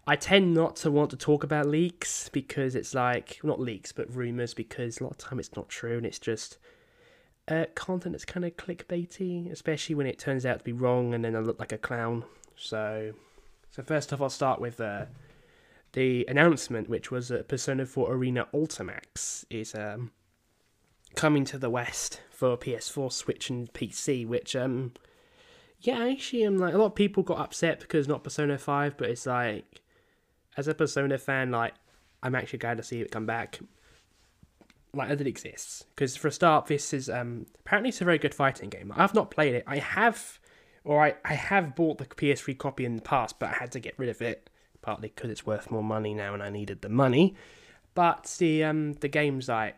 I 0.09 0.15
tend 0.15 0.55
not 0.55 0.77
to 0.77 0.91
want 0.93 1.11
to 1.11 1.17
talk 1.17 1.43
about 1.43 1.67
leaks 1.67 2.29
because 2.29 2.77
it's 2.77 2.95
like 2.95 3.41
not 3.43 3.59
leaks 3.59 3.91
but 3.91 4.15
rumors 4.15 4.55
because 4.55 5.01
a 5.01 5.03
lot 5.03 5.11
of 5.11 5.19
time 5.19 5.41
it's 5.41 5.57
not 5.57 5.69
true 5.69 5.97
and 5.97 6.07
it's 6.07 6.21
just 6.21 6.59
uh, 7.49 7.65
content 7.75 8.13
that's 8.13 8.25
kind 8.25 8.45
of 8.45 8.57
clickbaity, 8.57 9.51
especially 9.51 9.97
when 9.97 10.07
it 10.07 10.19
turns 10.19 10.47
out 10.47 10.59
to 10.59 10.65
be 10.65 10.73
wrong 10.73 11.13
and 11.13 11.25
then 11.25 11.35
I 11.35 11.41
look 11.41 11.59
like 11.59 11.73
a 11.73 11.79
clown. 11.79 12.25
So, 12.57 13.15
so 13.77 13.83
first 13.83 14.11
off, 14.11 14.23
I'll 14.23 14.31
start 14.31 14.59
with 14.59 14.81
uh, 14.81 15.05
the 15.93 16.25
announcement, 16.29 16.89
which 16.89 17.11
was 17.11 17.29
that 17.29 17.47
Persona 17.47 17.85
4 17.85 18.11
Arena 18.11 18.49
Ultimax 18.55 19.45
is 19.51 19.75
um, 19.75 20.13
coming 21.15 21.45
to 21.45 21.59
the 21.59 21.69
West 21.69 22.23
for 22.31 22.57
PS4, 22.57 23.13
Switch, 23.13 23.51
and 23.51 23.71
PC. 23.75 24.27
Which, 24.27 24.57
um, 24.57 24.95
yeah, 25.81 26.07
actually, 26.07 26.45
I'm 26.45 26.57
like 26.57 26.73
a 26.73 26.79
lot 26.79 26.87
of 26.87 26.95
people 26.95 27.23
got 27.23 27.39
upset 27.39 27.81
because 27.81 28.09
not 28.09 28.25
Persona 28.25 28.57
5, 28.57 28.97
but 28.97 29.11
it's 29.11 29.27
like 29.27 29.83
as 30.57 30.69
a 30.69 30.75
Persona 30.75 31.19
fan, 31.19 31.51
like 31.51 31.75
I'm 32.23 32.35
actually 32.35 32.61
glad 32.61 32.79
to 32.79 32.83
see 32.83 33.03
it 33.03 33.11
come 33.11 33.27
back. 33.27 33.59
Like 34.95 35.11
that 35.11 35.21
it 35.21 35.27
exists, 35.27 35.85
because 35.95 36.17
for 36.17 36.29
a 36.29 36.33
start, 36.33 36.65
this 36.65 36.95
is 36.95 37.11
um 37.11 37.45
apparently 37.61 37.91
it's 37.91 38.01
a 38.01 38.07
very 38.07 38.17
good 38.17 38.35
fighting 38.35 38.71
game. 38.71 38.91
I've 38.97 39.13
not 39.13 39.31
played 39.31 39.55
it. 39.55 39.65
I 39.67 39.77
have, 39.77 40.41
or 40.87 41.05
I 41.05 41.15
I 41.25 41.35
have 41.35 41.75
bought 41.75 41.99
the 41.99 42.07
PS3 42.07 42.57
copy 42.57 42.87
in 42.87 42.97
the 42.97 43.03
past, 43.03 43.39
but 43.39 43.51
I 43.51 43.55
had 43.55 43.73
to 43.73 43.81
get 43.81 43.99
rid 43.99 44.09
of 44.09 44.23
it 44.23 44.49
partly 44.81 45.13
because 45.15 45.31
it's 45.31 45.45
worth 45.45 45.71
more 45.71 45.83
money 45.83 46.15
now, 46.15 46.33
and 46.33 46.43
I 46.43 46.49
needed 46.49 46.81
the 46.81 46.89
money. 46.89 47.35
But 47.95 48.35
the 48.39 48.65
um 48.65 48.95
the 48.95 49.09
game's 49.09 49.49
like 49.49 49.75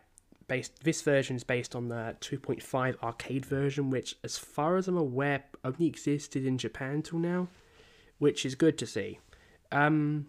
based. 0.47 0.83
This 0.83 1.01
version 1.01 1.35
is 1.35 1.43
based 1.43 1.75
on 1.75 1.89
the 1.89 2.15
2.5 2.21 2.95
arcade 3.01 3.45
version, 3.45 3.89
which, 3.89 4.15
as 4.23 4.37
far 4.37 4.77
as 4.77 4.87
I'm 4.87 4.97
aware, 4.97 5.43
only 5.65 5.87
existed 5.87 6.45
in 6.45 6.57
Japan 6.57 7.01
till 7.01 7.19
now, 7.19 7.47
which 8.19 8.45
is 8.45 8.55
good 8.55 8.77
to 8.77 8.85
see. 8.85 9.19
Um, 9.71 10.27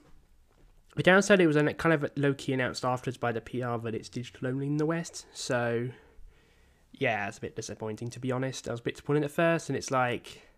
the 0.97 1.03
downside 1.03 1.41
it 1.41 1.47
was 1.47 1.57
kind 1.57 1.93
of 1.93 2.11
low 2.17 2.35
key 2.35 2.53
announced 2.53 2.85
afterwards 2.85 3.17
by 3.17 3.33
the 3.33 3.41
PR 3.41 3.77
that 3.85 3.95
it's 3.95 4.09
digital 4.09 4.49
only 4.49 4.67
in 4.67 4.79
the 4.79 4.87
West. 4.87 5.27
So 5.33 5.91
yeah, 6.93 7.29
it's 7.29 7.39
a 7.39 7.41
bit 7.41 7.55
disappointing 7.55 8.09
to 8.11 8.21
be 8.21 8.33
honest. 8.33 8.67
I 8.67 8.73
was 8.73 8.81
a 8.81 8.83
bit 8.83 8.95
disappointed 8.95 9.25
at 9.25 9.31
first, 9.31 9.69
and 9.69 9.77
it's 9.77 9.91
like 9.91 10.50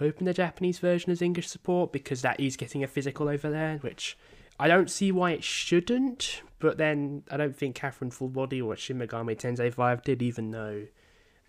hoping 0.00 0.24
the 0.24 0.34
Japanese 0.34 0.78
version 0.78 1.10
has 1.10 1.22
English 1.22 1.46
support 1.46 1.92
because 1.92 2.22
that 2.22 2.40
is 2.40 2.56
getting 2.56 2.82
a 2.82 2.88
physical 2.88 3.28
over 3.28 3.50
there, 3.50 3.76
which 3.82 4.18
I 4.58 4.66
don't 4.66 4.90
see 4.90 5.12
why 5.12 5.32
it 5.32 5.44
shouldn't. 5.44 6.42
But 6.58 6.78
then 6.78 7.22
I 7.30 7.36
don't 7.36 7.56
think 7.56 7.76
Catherine 7.76 8.10
Full 8.10 8.28
Body 8.28 8.60
or 8.60 8.74
Shin 8.76 8.98
Megami 8.98 9.36
Tensei 9.36 9.72
5 9.72 10.02
did, 10.02 10.22
even 10.22 10.50
though 10.50 10.86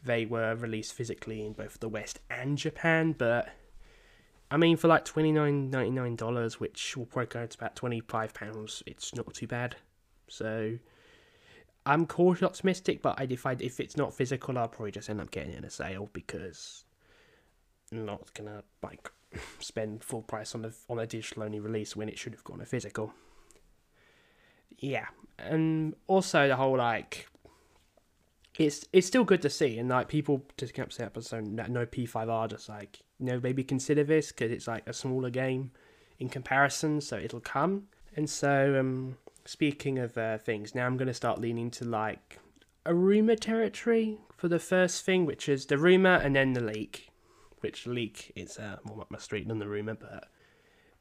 they 0.03 0.25
were 0.25 0.53
released 0.55 0.93
physically 0.93 1.45
in 1.45 1.53
both 1.53 1.79
the 1.79 1.89
West 1.89 2.19
and 2.29 2.57
Japan. 2.57 3.13
But 3.17 3.49
I 4.49 4.57
mean, 4.57 4.77
for 4.77 4.87
like 4.89 5.05
twenty 5.05 5.31
nine 5.31 5.69
ninety 5.69 5.91
nine 5.91 6.15
dollars, 6.15 6.59
which 6.59 6.97
will 6.97 7.05
probably 7.05 7.27
go 7.27 7.45
to 7.45 7.57
about 7.57 7.75
twenty 7.75 8.01
five 8.01 8.33
pounds, 8.33 8.83
it's 8.85 9.15
not 9.15 9.33
too 9.33 9.47
bad. 9.47 9.77
So 10.27 10.77
I'm 11.85 12.05
cautiously 12.05 12.47
optimistic, 12.47 13.01
but 13.01 13.19
if 13.31 13.45
I 13.45 13.55
if 13.59 13.79
it's 13.79 13.95
not 13.95 14.13
physical, 14.13 14.57
I'll 14.57 14.67
probably 14.67 14.91
just 14.91 15.09
end 15.09 15.21
up 15.21 15.31
getting 15.31 15.53
it 15.53 15.57
in 15.59 15.63
a 15.63 15.69
sale 15.69 16.09
because 16.11 16.85
not 17.91 18.33
gonna 18.33 18.63
like 18.81 19.11
spend 19.59 20.03
full 20.03 20.21
price 20.21 20.55
on 20.55 20.65
a 20.65 20.71
on 20.89 20.99
a 20.99 21.07
digital 21.07 21.43
only 21.43 21.59
release 21.59 21.95
when 21.95 22.09
it 22.09 22.17
should 22.17 22.33
have 22.33 22.43
gone 22.43 22.61
a 22.61 22.65
physical. 22.65 23.13
Yeah, 24.77 25.07
and 25.37 25.95
also 26.07 26.47
the 26.47 26.55
whole 26.55 26.77
like 26.77 27.27
it's 28.57 28.85
it's 28.91 29.07
still 29.07 29.23
good 29.23 29.41
to 29.43 29.49
see, 29.49 29.77
and 29.77 29.89
like 29.89 30.07
people 30.07 30.43
just 30.57 30.73
kept 30.73 30.93
saying 30.93 31.07
episode 31.07 31.57
that 31.57 31.69
no 31.69 31.85
P5R 31.85 32.49
just 32.49 32.69
like 32.69 32.99
you 33.19 33.27
know 33.27 33.39
maybe 33.41 33.63
consider 33.63 34.03
this 34.03 34.31
because 34.31 34.51
it's 34.51 34.67
like 34.67 34.87
a 34.87 34.93
smaller 34.93 35.29
game 35.29 35.71
in 36.19 36.29
comparison, 36.29 37.01
so 37.01 37.17
it'll 37.17 37.39
come. 37.39 37.87
And 38.15 38.29
so, 38.29 38.77
um, 38.79 39.17
speaking 39.45 39.97
of 39.99 40.17
uh, 40.17 40.37
things, 40.37 40.75
now 40.75 40.85
I'm 40.85 40.97
to 40.97 41.13
start 41.13 41.39
leaning 41.39 41.71
to 41.71 41.85
like 41.85 42.39
a 42.85 42.93
rumor 42.93 43.35
territory 43.35 44.17
for 44.35 44.47
the 44.47 44.59
first 44.59 45.05
thing, 45.05 45.25
which 45.25 45.47
is 45.47 45.65
the 45.65 45.77
rumor 45.77 46.15
and 46.15 46.35
then 46.35 46.53
the 46.53 46.61
leak, 46.61 47.10
which 47.61 47.87
leak 47.87 48.31
is 48.35 48.57
uh, 48.57 48.77
more 48.83 49.01
up 49.01 49.11
my 49.11 49.17
street 49.17 49.47
than 49.47 49.59
the 49.59 49.67
rumor, 49.67 49.95
but 49.95 50.27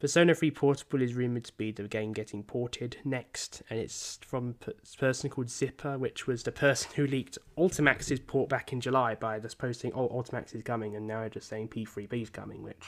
Persona 0.01 0.35
3 0.35 0.51
Portable 0.53 1.03
is 1.03 1.13
rumoured 1.13 1.45
to 1.45 1.53
be 1.59 1.73
the 1.73 1.83
game 1.83 2.15
getting 2.15 2.43
ported 2.43 2.97
next, 3.05 3.63
and 3.69 3.79
it's 3.79 4.19
from 4.27 4.55
a 4.67 4.97
person 4.97 5.29
called 5.29 5.49
Zippo, 5.49 5.99
which 5.99 6.27
was 6.27 6.43
the 6.43 6.53
person 6.53 6.91
who 6.97 7.07
leaked 7.07 7.37
Ultimax's 7.59 8.19
port 8.19 8.49
back 8.49 8.73
in 8.73 8.81
July 8.81 9.15
by 9.15 9.39
just 9.39 9.59
posting, 9.59 9.93
oh, 9.93 10.09
Ultimax 10.09 10.55
is 10.55 10.63
coming, 10.63 10.97
and 10.97 11.07
now 11.07 11.29
just 11.29 11.49
saying 11.49 11.69
P3P 11.69 12.23
is 12.23 12.31
coming, 12.31 12.63
which. 12.63 12.87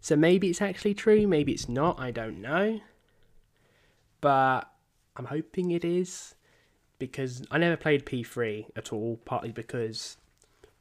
So 0.00 0.16
maybe 0.16 0.48
it's 0.48 0.62
actually 0.62 0.94
true, 0.94 1.26
maybe 1.26 1.52
it's 1.52 1.68
not, 1.68 2.00
I 2.00 2.10
don't 2.10 2.40
know. 2.40 2.80
But 4.22 4.70
I'm 5.16 5.26
hoping 5.26 5.72
it 5.72 5.84
is, 5.84 6.34
because 6.98 7.42
I 7.50 7.58
never 7.58 7.76
played 7.76 8.06
P3 8.06 8.70
at 8.74 8.90
all, 8.90 9.20
partly 9.26 9.52
because 9.52 10.16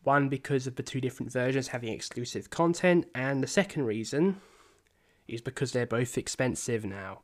one, 0.05 0.29
because 0.29 0.67
of 0.67 0.75
the 0.75 0.83
two 0.83 1.01
different 1.01 1.31
versions 1.31 1.69
having 1.69 1.91
exclusive 1.91 2.49
content, 2.49 3.07
and 3.13 3.43
the 3.43 3.47
second 3.47 3.85
reason 3.85 4.41
is 5.27 5.41
because 5.41 5.71
they're 5.71 5.85
both 5.85 6.17
expensive 6.17 6.85
now. 6.85 7.21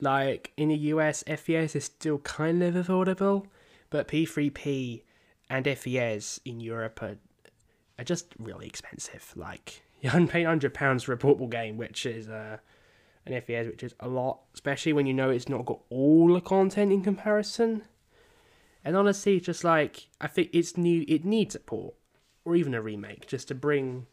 Like 0.00 0.52
in 0.56 0.68
the 0.68 0.76
US, 0.76 1.24
FES 1.26 1.74
is 1.76 1.84
still 1.84 2.18
kind 2.18 2.62
of 2.62 2.74
affordable, 2.74 3.46
but 3.90 4.08
P3P 4.08 5.02
and 5.48 5.66
FES 5.66 6.40
in 6.44 6.60
Europe 6.60 7.02
are, 7.02 7.16
are 7.98 8.04
just 8.04 8.34
really 8.38 8.66
expensive. 8.66 9.32
Like 9.36 9.82
you're 10.00 10.26
paying 10.26 10.46
hundred 10.46 10.74
pounds 10.74 11.02
for 11.04 11.12
a 11.12 11.16
portable 11.16 11.48
game, 11.48 11.76
which 11.76 12.04
is 12.04 12.28
uh, 12.28 12.58
an 13.24 13.40
FES, 13.40 13.66
which 13.66 13.82
is 13.82 13.94
a 14.00 14.08
lot, 14.08 14.40
especially 14.54 14.92
when 14.92 15.06
you 15.06 15.14
know 15.14 15.30
it's 15.30 15.48
not 15.48 15.66
got 15.66 15.80
all 15.90 16.32
the 16.32 16.40
content 16.40 16.92
in 16.92 17.02
comparison. 17.02 17.82
And 18.84 18.96
honestly, 18.96 19.40
just 19.40 19.64
like 19.64 20.08
I 20.20 20.26
think 20.26 20.50
it's 20.52 20.76
new, 20.76 21.04
it 21.08 21.24
needs 21.24 21.54
a 21.54 21.60
port 21.60 21.94
or 22.46 22.54
even 22.54 22.72
a 22.72 22.80
remake, 22.80 23.26
just 23.26 23.48
to 23.48 23.54
bring 23.54 24.06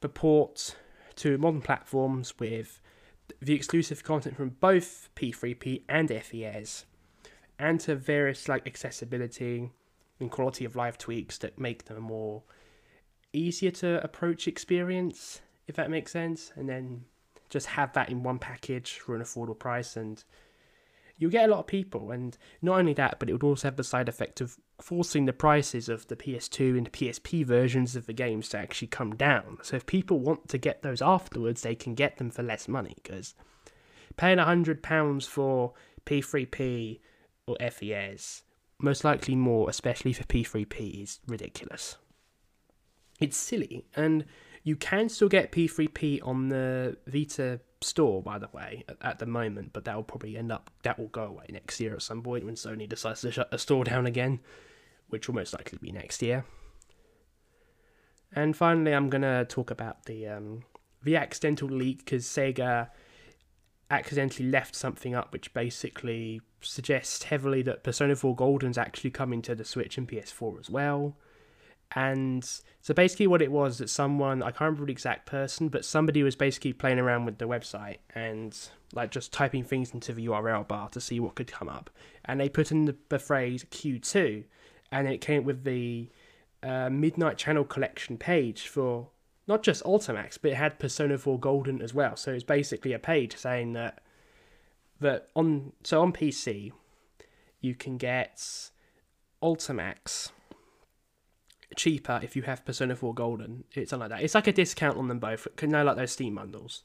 the 0.00 0.08
port 0.08 0.76
to 1.14 1.38
modern 1.38 1.62
platforms 1.62 2.34
with 2.40 2.80
the 3.40 3.54
exclusive 3.54 4.02
content 4.02 4.36
from 4.36 4.50
both 4.60 5.08
P3P 5.14 5.82
and 5.88 6.10
FES, 6.10 6.84
and 7.60 7.78
to 7.80 7.94
various 7.94 8.48
like 8.48 8.66
accessibility 8.66 9.70
and 10.18 10.30
quality 10.32 10.64
of 10.64 10.74
life 10.74 10.98
tweaks 10.98 11.38
that 11.38 11.60
make 11.60 11.84
them 11.84 11.96
a 11.96 12.00
more 12.00 12.42
easier 13.32 13.70
to 13.70 14.02
approach 14.02 14.48
experience, 14.48 15.40
if 15.68 15.76
that 15.76 15.90
makes 15.90 16.10
sense, 16.10 16.52
and 16.56 16.68
then 16.68 17.04
just 17.48 17.66
have 17.66 17.92
that 17.92 18.08
in 18.08 18.24
one 18.24 18.40
package 18.40 18.98
for 18.98 19.14
an 19.14 19.22
affordable 19.22 19.58
price 19.58 19.96
and 19.96 20.24
you'll 21.18 21.30
get 21.30 21.48
a 21.48 21.52
lot 21.52 21.60
of 21.60 21.66
people. 21.66 22.10
And 22.10 22.36
not 22.62 22.80
only 22.80 22.94
that 22.94 23.20
but 23.20 23.28
it 23.28 23.32
would 23.32 23.44
also 23.44 23.68
have 23.68 23.76
the 23.76 23.84
side 23.84 24.08
effect 24.08 24.40
of 24.40 24.58
forcing 24.82 25.26
the 25.26 25.32
prices 25.32 25.88
of 25.88 26.08
the 26.08 26.16
PS2 26.16 26.76
and 26.76 26.92
PSP 26.92 27.46
versions 27.46 27.94
of 27.94 28.06
the 28.06 28.12
games 28.12 28.48
to 28.48 28.58
actually 28.58 28.88
come 28.88 29.14
down. 29.14 29.58
So 29.62 29.76
if 29.76 29.86
people 29.86 30.18
want 30.18 30.48
to 30.48 30.58
get 30.58 30.82
those 30.82 31.00
afterwards, 31.00 31.62
they 31.62 31.74
can 31.74 31.94
get 31.94 32.16
them 32.16 32.30
for 32.30 32.42
less 32.42 32.66
money 32.66 32.96
because 33.02 33.34
paying 34.16 34.38
£100 34.38 35.26
for 35.26 35.72
P3P 36.04 37.00
or 37.46 37.56
FES, 37.70 38.42
most 38.80 39.04
likely 39.04 39.36
more, 39.36 39.70
especially 39.70 40.12
for 40.12 40.24
P3P, 40.24 41.02
is 41.02 41.20
ridiculous. 41.26 41.96
It's 43.20 43.36
silly, 43.36 43.86
and 43.94 44.24
you 44.64 44.74
can 44.74 45.08
still 45.08 45.28
get 45.28 45.52
P3P 45.52 46.26
on 46.26 46.48
the 46.48 46.96
Vita 47.06 47.60
store, 47.80 48.20
by 48.20 48.38
the 48.38 48.48
way, 48.52 48.84
at, 49.00 49.20
the 49.20 49.26
moment, 49.26 49.72
but 49.72 49.84
that 49.84 49.94
will 49.94 50.02
probably 50.02 50.36
end 50.36 50.50
up, 50.50 50.70
that 50.82 50.98
will 50.98 51.08
go 51.08 51.24
away 51.24 51.44
next 51.50 51.78
year 51.78 51.94
at 51.94 52.02
some 52.02 52.22
point 52.22 52.44
when 52.44 52.56
Sony 52.56 52.88
decides 52.88 53.20
to 53.20 53.30
shut 53.30 53.50
the 53.52 53.58
store 53.58 53.84
down 53.84 54.06
again 54.06 54.40
which 55.12 55.28
will 55.28 55.34
most 55.34 55.52
likely 55.52 55.78
be 55.80 55.92
next 55.92 56.22
year. 56.22 56.44
And 58.34 58.56
finally, 58.56 58.92
I'm 58.94 59.10
gonna 59.10 59.44
talk 59.44 59.70
about 59.70 60.06
the 60.06 60.26
um, 60.26 60.64
the 61.02 61.16
accidental 61.16 61.68
leak 61.68 61.98
because 61.98 62.24
Sega 62.24 62.88
accidentally 63.90 64.48
left 64.48 64.74
something 64.74 65.14
up 65.14 65.34
which 65.34 65.52
basically 65.52 66.40
suggests 66.62 67.24
heavily 67.24 67.60
that 67.60 67.84
Persona 67.84 68.16
4 68.16 68.34
Golden's 68.34 68.78
actually 68.78 69.10
coming 69.10 69.42
to 69.42 69.54
the 69.54 69.66
Switch 69.66 69.98
and 69.98 70.08
PS4 70.08 70.58
as 70.58 70.70
well. 70.70 71.16
And 71.94 72.42
so 72.80 72.94
basically, 72.94 73.26
what 73.26 73.42
it 73.42 73.52
was 73.52 73.76
that 73.78 73.90
someone 73.90 74.42
I 74.42 74.46
can't 74.46 74.62
remember 74.62 74.86
the 74.86 74.92
exact 74.92 75.26
person, 75.26 75.68
but 75.68 75.84
somebody 75.84 76.22
was 76.22 76.36
basically 76.36 76.72
playing 76.72 76.98
around 76.98 77.26
with 77.26 77.36
the 77.36 77.46
website 77.46 77.98
and 78.14 78.56
like 78.94 79.10
just 79.10 79.30
typing 79.30 79.64
things 79.64 79.92
into 79.92 80.14
the 80.14 80.26
URL 80.26 80.66
bar 80.66 80.88
to 80.90 81.00
see 81.00 81.20
what 81.20 81.34
could 81.34 81.52
come 81.52 81.68
up, 81.68 81.90
and 82.24 82.40
they 82.40 82.48
put 82.48 82.70
in 82.70 82.86
the, 82.86 82.96
the 83.10 83.18
phrase 83.18 83.66
Q2 83.70 84.44
and 84.92 85.08
it 85.08 85.20
came 85.20 85.42
with 85.42 85.64
the 85.64 86.08
uh, 86.62 86.90
Midnight 86.90 87.38
Channel 87.38 87.64
collection 87.64 88.18
page 88.18 88.68
for 88.68 89.08
not 89.48 89.62
just 89.62 89.82
Ultimax, 89.82 90.38
but 90.40 90.52
it 90.52 90.56
had 90.56 90.78
Persona 90.78 91.18
4 91.18 91.40
Golden 91.40 91.82
as 91.82 91.92
well. 91.92 92.14
So 92.14 92.32
it's 92.32 92.44
basically 92.44 92.92
a 92.92 92.98
page 92.98 93.36
saying 93.36 93.72
that 93.72 94.02
that 95.00 95.28
on 95.34 95.72
so 95.82 96.00
on 96.00 96.12
PC 96.12 96.70
you 97.60 97.74
can 97.74 97.96
get 97.96 98.70
Ultimax 99.42 100.30
cheaper 101.74 102.20
if 102.22 102.36
you 102.36 102.42
have 102.42 102.64
Persona 102.64 102.94
4 102.94 103.14
Golden. 103.14 103.64
It's 103.72 103.90
something 103.90 104.10
like 104.10 104.18
that. 104.18 104.24
It's 104.24 104.34
like 104.34 104.46
a 104.46 104.52
discount 104.52 104.98
on 104.98 105.08
them 105.08 105.18
both. 105.18 105.48
You 105.60 105.68
know, 105.68 105.82
like 105.82 105.96
those 105.96 106.12
Steam 106.12 106.36
bundles. 106.36 106.82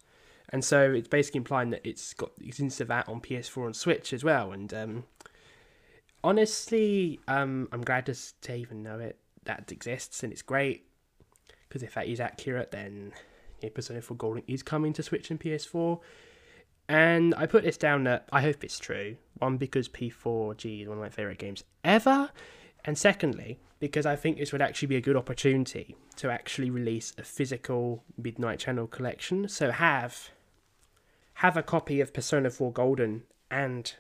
And 0.50 0.64
so 0.64 0.92
it's 0.92 1.10
basically 1.10 1.40
implying 1.40 1.72
that 1.72 1.82
it's 1.84 2.14
got 2.14 2.32
it's 2.40 2.60
into 2.60 2.86
that 2.86 3.10
on 3.10 3.20
PS4 3.20 3.66
and 3.66 3.76
Switch 3.76 4.14
as 4.14 4.24
well. 4.24 4.52
And 4.54 4.74
um, 4.74 5.04
honestly, 6.28 7.22
um, 7.30 7.70
I'm 7.72 7.84
glad 7.84 8.06
to, 8.08 8.16
to 8.42 8.54
even 8.54 8.84
know 8.84 9.00
it 9.00 9.18
that 9.46 9.72
exists 9.72 10.24
and 10.24 10.34
it's 10.34 10.42
great 10.42 10.86
because 11.68 11.82
if 11.84 11.94
that 11.94 12.06
is 12.08 12.20
accurate, 12.20 12.72
then 12.72 13.14
Persona 13.74 14.02
4 14.02 14.18
Golden 14.18 14.44
is 14.46 14.62
coming 14.62 14.92
to 14.92 15.02
Switch 15.02 15.32
and 15.32 15.40
PS4. 15.40 16.02
And 16.90 17.34
I 17.36 17.46
put 17.46 17.64
this 17.64 17.78
down 17.78 18.04
that 18.04 18.28
I 18.32 18.42
hope 18.42 18.62
it's 18.66 18.78
true. 18.78 19.16
One, 19.40 19.56
because 19.56 19.88
P4G 19.88 20.82
is 20.82 20.88
one 20.90 20.98
of 20.98 21.04
my 21.04 21.10
favourite 21.10 21.38
games 21.38 21.64
ever. 21.86 22.30
And 22.84 22.98
secondly, 22.98 23.60
because 23.80 24.06
I 24.06 24.18
think 24.18 24.38
this 24.38 24.52
would 24.52 24.62
actually 24.62 24.90
be 24.90 24.96
a 24.98 25.02
good 25.02 25.16
opportunity 25.16 25.96
to 26.18 26.30
actually 26.30 26.70
release 26.70 27.14
a 27.18 27.24
physical 27.24 28.04
Midnight 28.22 28.60
Channel 28.60 28.88
collection. 28.88 29.48
So 29.48 29.72
have 29.72 30.30
have 31.36 31.56
a 31.56 31.64
copy 31.64 32.02
of 32.02 32.14
Persona 32.14 32.50
4 32.50 32.74
Golden 32.74 33.24
and 33.50 33.94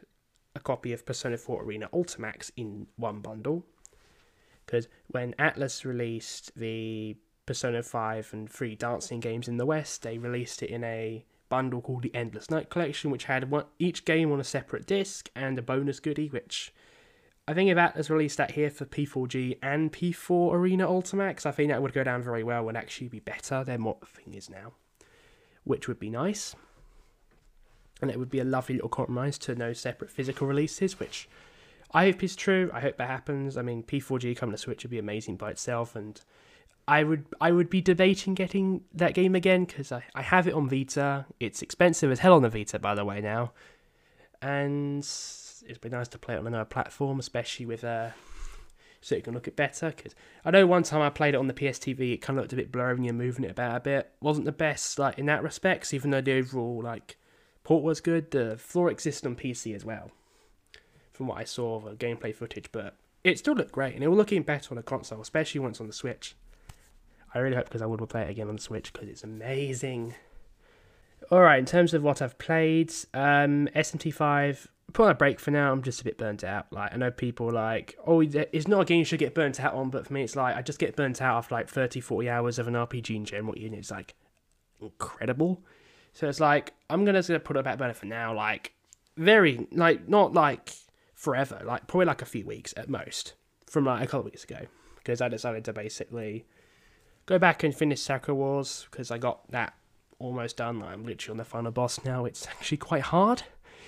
a 0.57 0.59
copy 0.59 0.91
of 0.91 1.05
Persona 1.05 1.37
4 1.37 1.63
Arena 1.63 1.87
Ultimax 1.93 2.51
in 2.57 2.87
one 2.97 3.21
bundle. 3.21 3.65
Because 4.65 4.89
when 5.07 5.33
Atlus 5.35 5.85
released 5.85 6.51
the 6.57 7.15
Persona 7.45 7.81
5 7.81 8.33
and 8.33 8.51
3 8.51 8.75
dancing 8.75 9.21
games 9.21 9.47
in 9.47 9.55
the 9.55 9.65
West, 9.65 10.03
they 10.03 10.17
released 10.17 10.61
it 10.61 10.69
in 10.69 10.83
a 10.83 11.25
bundle 11.47 11.81
called 11.81 12.03
the 12.03 12.13
Endless 12.13 12.49
Night 12.49 12.69
Collection, 12.69 13.09
which 13.09 13.23
had 13.25 13.49
one, 13.49 13.63
each 13.79 14.03
game 14.03 14.31
on 14.33 14.41
a 14.41 14.43
separate 14.43 14.85
disc 14.85 15.29
and 15.33 15.57
a 15.57 15.61
bonus 15.61 16.01
goodie, 16.01 16.27
which 16.27 16.73
I 17.47 17.53
think 17.53 17.69
if 17.69 17.77
Atlus 17.77 18.09
released 18.09 18.37
that 18.37 18.51
here 18.51 18.69
for 18.69 18.85
P4G 18.85 19.59
and 19.63 19.93
P4 19.93 20.53
Arena 20.53 20.85
Ultimax, 20.85 21.45
I 21.45 21.51
think 21.51 21.71
that 21.71 21.81
would 21.81 21.93
go 21.93 22.03
down 22.03 22.21
very 22.21 22.43
well 22.43 22.67
and 22.67 22.77
actually 22.77 23.07
be 23.07 23.21
better 23.21 23.63
than 23.63 23.85
what 23.85 24.01
the 24.01 24.07
thing 24.07 24.33
is 24.33 24.49
now, 24.49 24.73
which 25.63 25.87
would 25.87 25.99
be 25.99 26.09
nice 26.09 26.55
and 28.01 28.11
it 28.11 28.19
would 28.19 28.29
be 28.29 28.39
a 28.39 28.43
lovely 28.43 28.75
little 28.75 28.89
compromise 28.89 29.37
to 29.39 29.55
no 29.55 29.73
separate 29.73 30.11
physical 30.11 30.47
releases, 30.47 30.99
which 30.99 31.27
I 31.91 32.05
hope 32.05 32.23
is 32.23 32.35
true. 32.35 32.69
I 32.73 32.81
hope 32.81 32.97
that 32.97 33.07
happens. 33.07 33.57
I 33.57 33.61
mean, 33.61 33.83
P4G 33.83 34.35
coming 34.35 34.53
to 34.53 34.57
Switch 34.57 34.83
would 34.83 34.91
be 34.91 34.99
amazing 34.99 35.37
by 35.37 35.51
itself, 35.51 35.95
and 35.95 36.19
I 36.87 37.03
would 37.03 37.25
I 37.41 37.51
would 37.51 37.69
be 37.69 37.81
debating 37.81 38.33
getting 38.33 38.81
that 38.93 39.13
game 39.13 39.35
again 39.35 39.65
because 39.65 39.91
I, 39.91 40.03
I 40.15 40.21
have 40.21 40.47
it 40.47 40.53
on 40.53 40.69
Vita. 40.69 41.25
It's 41.39 41.61
expensive 41.61 42.11
as 42.11 42.19
hell 42.19 42.33
on 42.33 42.41
the 42.41 42.49
Vita, 42.49 42.79
by 42.79 42.95
the 42.95 43.05
way, 43.05 43.21
now, 43.21 43.51
and 44.41 45.07
it'd 45.65 45.81
be 45.81 45.89
nice 45.89 46.07
to 46.09 46.17
play 46.17 46.35
it 46.35 46.39
on 46.39 46.47
another 46.47 46.65
platform, 46.65 47.19
especially 47.19 47.65
with 47.65 47.83
uh, 47.83 48.09
so 49.01 49.15
it 49.15 49.23
can 49.23 49.33
look 49.33 49.47
it 49.47 49.55
better. 49.55 49.93
Because 49.95 50.13
I 50.43 50.51
know 50.51 50.67
one 50.67 50.83
time 50.83 51.01
I 51.01 51.09
played 51.09 51.33
it 51.33 51.37
on 51.37 51.47
the 51.47 51.53
PSTV, 51.53 52.13
it 52.13 52.21
kind 52.21 52.37
of 52.37 52.43
looked 52.43 52.53
a 52.53 52.57
bit 52.57 52.71
blurry 52.71 52.93
when 52.95 53.03
you're 53.03 53.13
moving 53.13 53.45
it 53.45 53.51
about 53.51 53.77
a 53.77 53.79
bit. 53.79 54.11
wasn't 54.21 54.45
the 54.45 54.51
best 54.51 54.99
like 54.99 55.17
in 55.17 55.25
that 55.27 55.43
respects, 55.43 55.93
even 55.93 56.11
though 56.11 56.21
the 56.21 56.33
overall 56.33 56.81
like 56.83 57.17
port 57.67 57.83
was 57.83 57.99
good. 57.99 58.31
The 58.31 58.57
floor 58.57 58.89
exists 58.89 59.25
on 59.25 59.35
PC 59.35 59.75
as 59.75 59.83
well, 59.83 60.09
from 61.11 61.27
what 61.27 61.37
I 61.37 61.43
saw 61.43 61.75
of 61.75 61.83
the 61.83 62.05
gameplay 62.05 62.33
footage, 62.33 62.71
but 62.71 62.95
it 63.25 63.37
still 63.37 63.55
looked 63.55 63.73
great, 63.73 63.93
and 63.93 64.01
it 64.01 64.07
will 64.07 64.15
look 64.15 64.31
even 64.31 64.43
better 64.43 64.73
on 64.73 64.77
a 64.77 64.83
console, 64.83 65.19
especially 65.19 65.59
once 65.59 65.81
on 65.81 65.87
the 65.87 65.93
Switch. 65.93 66.37
I 67.35 67.39
really 67.39 67.57
hope 67.57 67.65
because 67.65 67.81
I 67.81 67.85
would 67.85 67.99
play 68.07 68.21
it 68.21 68.29
again 68.29 68.47
on 68.47 68.55
the 68.55 68.61
Switch 68.61 68.93
because 68.93 69.09
it's 69.09 69.25
amazing. 69.25 70.15
Alright, 71.29 71.59
in 71.59 71.65
terms 71.65 71.93
of 71.93 72.03
what 72.03 72.21
I've 72.21 72.37
played, 72.37 72.93
um, 73.13 73.67
SMT5, 73.75 74.67
put 74.93 75.03
on 75.03 75.11
a 75.11 75.15
break 75.15 75.37
for 75.37 75.51
now. 75.51 75.73
I'm 75.73 75.83
just 75.83 75.99
a 75.99 76.05
bit 76.05 76.17
burnt 76.17 76.45
out. 76.45 76.71
Like, 76.71 76.93
I 76.93 76.95
know 76.95 77.11
people 77.11 77.51
like, 77.51 77.97
oh, 78.07 78.21
it's 78.21 78.67
not 78.69 78.79
a 78.79 78.85
game 78.85 78.99
you 78.99 79.03
should 79.03 79.19
get 79.19 79.35
burnt 79.35 79.59
out 79.59 79.73
on, 79.73 79.89
but 79.89 80.07
for 80.07 80.13
me, 80.13 80.23
it's 80.23 80.37
like, 80.37 80.55
I 80.55 80.61
just 80.61 80.79
get 80.79 80.95
burnt 80.95 81.21
out 81.21 81.35
after 81.35 81.53
like 81.53 81.67
30, 81.67 81.99
40 81.99 82.29
hours 82.29 82.59
of 82.59 82.69
an 82.69 82.75
RPG 82.75 83.13
in 83.13 83.25
general. 83.25 83.55
And 83.55 83.73
it's 83.73 83.91
like 83.91 84.15
incredible. 84.79 85.65
So 86.17 86.27
it's 86.27 86.39
like 86.39 86.73
I'm 86.89 87.05
gonna 87.05 87.21
put 87.21 87.57
it 87.57 87.63
back 87.63 87.77
burner 87.77 87.93
for 87.93 88.07
now. 88.07 88.33
Like 88.33 88.73
very 89.17 89.67
like 89.71 90.09
not 90.09 90.33
like 90.33 90.73
forever. 91.13 91.61
Like 91.63 91.85
probably 91.85 92.07
like 92.07 92.23
a 92.23 92.25
few 92.25 92.43
weeks 92.43 92.73
at 92.75 92.89
most. 92.89 93.35
From 93.67 93.85
like 93.85 94.01
a 94.01 94.05
couple 94.07 94.21
of 94.21 94.25
weeks 94.25 94.43
ago, 94.43 94.65
because 94.95 95.21
I 95.21 95.27
decided 95.27 95.63
to 95.65 95.73
basically 95.73 96.47
go 97.27 97.37
back 97.37 97.63
and 97.63 97.75
finish 97.75 98.01
Sakura 98.01 98.33
Wars 98.33 98.87
because 98.89 99.11
I 99.11 99.19
got 99.19 99.51
that 99.51 99.75
almost 100.17 100.57
done. 100.57 100.79
Like, 100.79 100.93
I'm 100.93 101.05
literally 101.05 101.33
on 101.33 101.37
the 101.37 101.45
final 101.45 101.71
boss 101.71 102.03
now. 102.03 102.25
It's 102.25 102.47
actually 102.47 102.77
quite 102.77 103.03
hard 103.03 103.43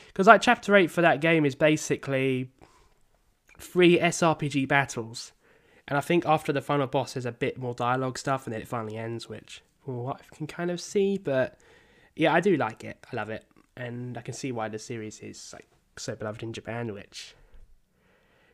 because 0.07 0.27
like 0.27 0.43
chapter 0.43 0.75
eight 0.75 0.91
for 0.91 1.01
that 1.01 1.21
game 1.21 1.47
is 1.47 1.55
basically 1.55 2.51
three 3.57 3.97
SRPG 3.97 4.67
battles, 4.67 5.31
and 5.87 5.97
I 5.97 6.01
think 6.01 6.27
after 6.27 6.53
the 6.53 6.61
final 6.61 6.85
boss 6.85 7.13
there's 7.13 7.25
a 7.25 7.31
bit 7.31 7.57
more 7.57 7.73
dialogue 7.73 8.19
stuff, 8.19 8.45
and 8.45 8.53
then 8.53 8.61
it 8.61 8.67
finally 8.67 8.97
ends, 8.97 9.27
which 9.27 9.63
well, 9.87 10.15
I 10.15 10.35
can 10.35 10.45
kind 10.45 10.69
of 10.69 10.79
see, 10.79 11.17
but 11.17 11.57
yeah, 12.19 12.33
I 12.33 12.41
do 12.41 12.57
like 12.57 12.83
it. 12.83 12.97
I 13.11 13.15
love 13.15 13.29
it, 13.29 13.45
and 13.77 14.17
I 14.17 14.21
can 14.21 14.33
see 14.33 14.51
why 14.51 14.67
the 14.67 14.77
series 14.77 15.21
is 15.21 15.53
like 15.53 15.67
so 15.95 16.15
beloved 16.15 16.43
in 16.43 16.51
Japan. 16.51 16.93
Which, 16.93 17.33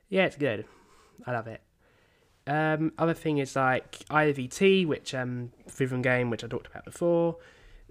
yeah, 0.08 0.26
it's 0.26 0.38
good. 0.38 0.66
I 1.26 1.32
love 1.32 1.48
it. 1.48 1.62
Um, 2.46 2.94
other 3.00 3.16
thing 3.16 3.40
is 3.40 3.56
like 3.56 3.98
IVT, 4.12 4.86
which 4.86 5.16
um, 5.16 5.52
Freedom 5.68 6.04
game, 6.04 6.30
which 6.30 6.44
I 6.44 6.48
talked 6.48 6.68
about 6.68 6.86
before. 6.86 7.38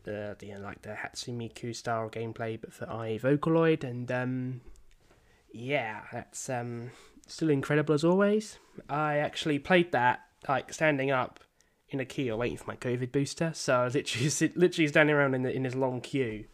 The, 0.05 0.37
the 0.39 0.55
like 0.59 0.83
the 0.83 0.91
Hatsune 0.91 1.39
Miku 1.39 1.75
style 1.75 2.09
gameplay, 2.09 2.61
but 2.61 2.73
for 2.73 2.89
I 2.89 3.19
Vocaloid, 3.21 3.83
and 3.83 4.13
um, 4.13 4.61
yeah, 5.53 6.03
that's 6.13 6.49
um, 6.49 6.93
still 7.27 7.51
incredible 7.51 7.97
as 7.97 8.05
always. 8.05 8.59
I 8.89 9.17
actually 9.17 9.59
played 9.59 9.91
that 9.91 10.21
like 10.49 10.73
standing 10.73 11.11
up 11.11 11.41
in 11.89 12.01
a 12.01 12.05
queue 12.05 12.37
waiting 12.37 12.57
for 12.57 12.67
my 12.67 12.77
COVID 12.77 13.13
booster. 13.13 13.53
So 13.55 13.75
I 13.75 13.85
was 13.85 13.95
literally 13.95 14.53
literally 14.57 14.89
standing 14.89 15.15
around 15.15 15.35
in 15.35 15.43
the, 15.43 15.53
in 15.53 15.63
this 15.63 15.75
long 15.75 16.01
queue 16.01 16.47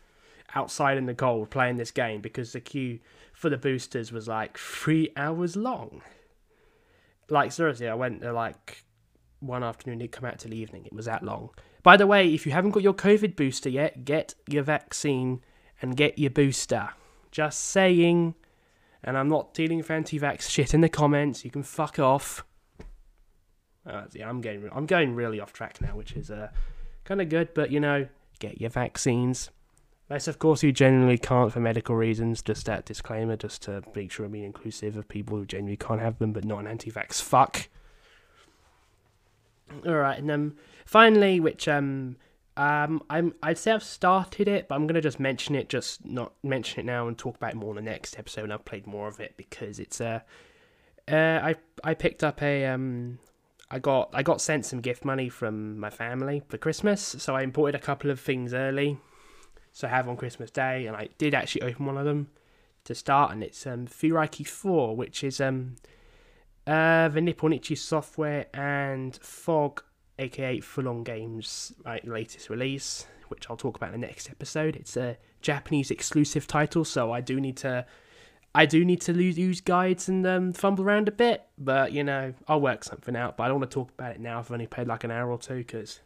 outside 0.55 0.99
in 0.99 1.07
the 1.07 1.14
cold 1.14 1.51
playing 1.51 1.77
this 1.77 1.90
game 1.90 2.21
because 2.21 2.53
the 2.53 2.61
queue 2.61 2.99
for 3.33 3.49
the 3.49 3.57
boosters 3.57 4.12
was 4.12 4.29
like 4.29 4.59
three 4.59 5.11
hours 5.16 5.57
long. 5.57 6.03
Like 7.29 7.53
seriously, 7.53 7.88
I 7.88 7.95
went 7.95 8.21
there 8.21 8.33
like 8.33 8.85
one 9.38 9.62
afternoon. 9.62 10.01
It 10.01 10.12
come 10.12 10.25
out 10.25 10.38
till 10.40 10.53
evening. 10.53 10.85
It 10.87 10.93
was 10.93 11.07
that 11.07 11.23
long. 11.23 11.51
By 11.83 11.97
the 11.97 12.07
way, 12.07 12.35
if 12.35 12.45
you 12.45 12.53
haven't 12.53 12.73
got 12.73 12.83
your 12.83 12.95
COVID 12.95 13.37
booster 13.37 13.71
yet, 13.71 14.05
get 14.05 14.35
your 14.47 14.62
vaccine 14.62 15.40
and 15.81 15.97
get 15.97 16.19
your 16.19 16.31
booster. 16.31 16.90
Just 17.31 17.61
saying. 17.61 18.35
And 19.03 19.16
I'm 19.16 19.29
not 19.29 19.55
dealing 19.55 19.79
with 19.79 19.90
anti-vax 19.90 20.51
shit 20.51 20.75
in 20.75 20.83
the 20.83 20.88
comments. 20.90 21.43
You 21.45 21.51
can 21.51 21.62
fuck 21.62 21.99
off. 21.99 22.45
Uh, 23.87 24.05
yeah, 24.12 24.29
I'm 24.29 24.40
getting 24.40 24.69
I'm 24.73 24.87
going 24.87 25.14
really 25.14 25.40
off 25.40 25.53
track 25.53 25.81
now, 25.81 25.97
which 25.97 26.12
is 26.12 26.31
uh, 26.31 26.49
kind 27.05 27.21
of 27.21 27.29
good. 27.29 27.55
But 27.55 27.71
you 27.71 27.81
know, 27.81 28.09
get 28.38 28.61
your 28.61 28.71
vaccines. 28.71 29.51
Unless, 30.09 30.27
of 30.27 30.40
course, 30.40 30.64
you 30.64 30.73
genuinely 30.73 31.19
can't 31.19 31.53
for 31.53 31.61
medical 31.61 31.95
reasons. 31.95 32.43
Just 32.43 32.66
that 32.66 32.85
disclaimer, 32.85 33.37
just 33.37 33.62
to 33.62 33.83
make 33.95 34.11
sure 34.11 34.27
I'm 34.27 34.33
being 34.33 34.45
inclusive 34.45 34.97
of 34.97 35.09
people 35.09 35.37
who 35.37 35.47
genuinely 35.47 35.77
can't 35.77 36.01
have 36.01 36.19
them, 36.19 36.33
but 36.33 36.45
not 36.45 36.59
an 36.59 36.66
anti-vax 36.66 37.23
fuck. 37.23 37.69
All 39.87 39.95
right, 39.95 40.19
and 40.19 40.31
um, 40.33 40.57
finally, 40.85 41.38
which 41.38 41.69
um, 41.69 42.16
um, 42.57 43.03
I'm 43.09 43.35
I'd 43.40 43.57
say 43.57 43.71
I've 43.71 43.85
started 43.85 44.49
it, 44.49 44.66
but 44.66 44.75
I'm 44.75 44.88
gonna 44.88 45.01
just 45.01 45.21
mention 45.21 45.55
it, 45.55 45.69
just 45.69 46.05
not 46.05 46.33
mention 46.43 46.81
it 46.81 46.87
now, 46.87 47.07
and 47.07 47.16
talk 47.16 47.37
about 47.37 47.53
it 47.53 47.57
more 47.57 47.71
in 47.71 47.85
the 47.85 47.90
next 47.90 48.19
episode. 48.19 48.45
And 48.45 48.53
I've 48.53 48.64
played 48.64 48.88
more 48.88 49.07
of 49.07 49.21
it 49.21 49.35
because 49.37 49.79
it's 49.79 50.01
uh, 50.01 50.21
uh 51.07 51.14
I 51.14 51.55
I 51.85 51.95
picked 51.95 52.25
up 52.25 52.43
a 52.43 52.66
um 52.66 53.21
I 53.70 53.78
got 53.78 54.11
I 54.12 54.22
got 54.22 54.40
sent 54.40 54.66
some 54.66 54.80
gift 54.80 55.04
money 55.04 55.28
from 55.28 55.78
my 55.78 55.90
family 55.90 56.42
for 56.48 56.59
Christmas, 56.59 57.00
so 57.18 57.37
I 57.37 57.42
imported 57.42 57.76
a 57.76 57.83
couple 57.83 58.11
of 58.11 58.18
things 58.18 58.52
early, 58.52 58.98
so 59.72 59.87
I 59.87 59.90
have 59.90 60.09
on 60.09 60.16
Christmas 60.16 60.50
Day, 60.50 60.87
and 60.87 60.96
I 60.96 61.09
did 61.18 61.35
actually 61.35 61.62
open 61.62 61.87
one 61.87 61.96
of 61.96 62.04
them 62.04 62.30
to 62.85 62.94
start, 62.94 63.33
and 63.33 63.44
it's 63.44 63.66
um 63.66 63.87
Furaiki 63.87 64.46
Four, 64.46 64.96
which 64.96 65.22
is 65.22 65.40
um 65.40 65.76
uh 66.66 67.09
the 67.09 67.20
Nippon 67.20 67.52
Ichi 67.52 67.76
software 67.76 68.46
and 68.52 69.16
Fog, 69.22 69.83
aka 70.18 70.61
Full 70.61 70.88
On 70.88 71.04
Games, 71.04 71.72
right, 71.85 72.06
latest 72.06 72.50
release, 72.50 73.06
which 73.28 73.48
I'll 73.48 73.56
talk 73.56 73.76
about 73.76 73.94
in 73.94 74.00
the 74.00 74.06
next 74.06 74.28
episode. 74.28 74.74
It's 74.74 74.96
a 74.96 75.16
Japanese 75.42 75.92
exclusive 75.92 76.48
title, 76.48 76.85
so 76.85 77.12
I 77.12 77.20
do 77.20 77.40
need 77.40 77.56
to 77.59 77.87
I 78.55 78.67
do 78.67 78.85
need 78.85 79.01
to 79.03 79.13
use 79.13 79.61
guides 79.61 80.09
and 80.09 80.27
um, 80.27 80.53
fumble 80.53 80.85
around 80.85 81.09
a 81.09 81.13
bit, 81.13 81.47
but 81.57 81.93
you 81.93 82.03
know, 82.03 82.35
I'll 82.49 82.61
work 82.61 82.83
something 82.83 83.15
out. 83.15 83.37
But 83.37 83.45
I 83.45 83.49
don't 83.49 83.61
want 83.61 83.71
to 83.71 83.75
talk 83.75 83.91
about 83.91 84.13
it 84.13 84.21
now. 84.21 84.39
I've 84.41 84.51
only 84.51 84.67
played 84.67 84.89
like 84.89 85.05
an 85.05 85.11
hour 85.11 85.31
or 85.31 85.39
two 85.39 85.59
because 85.59 86.01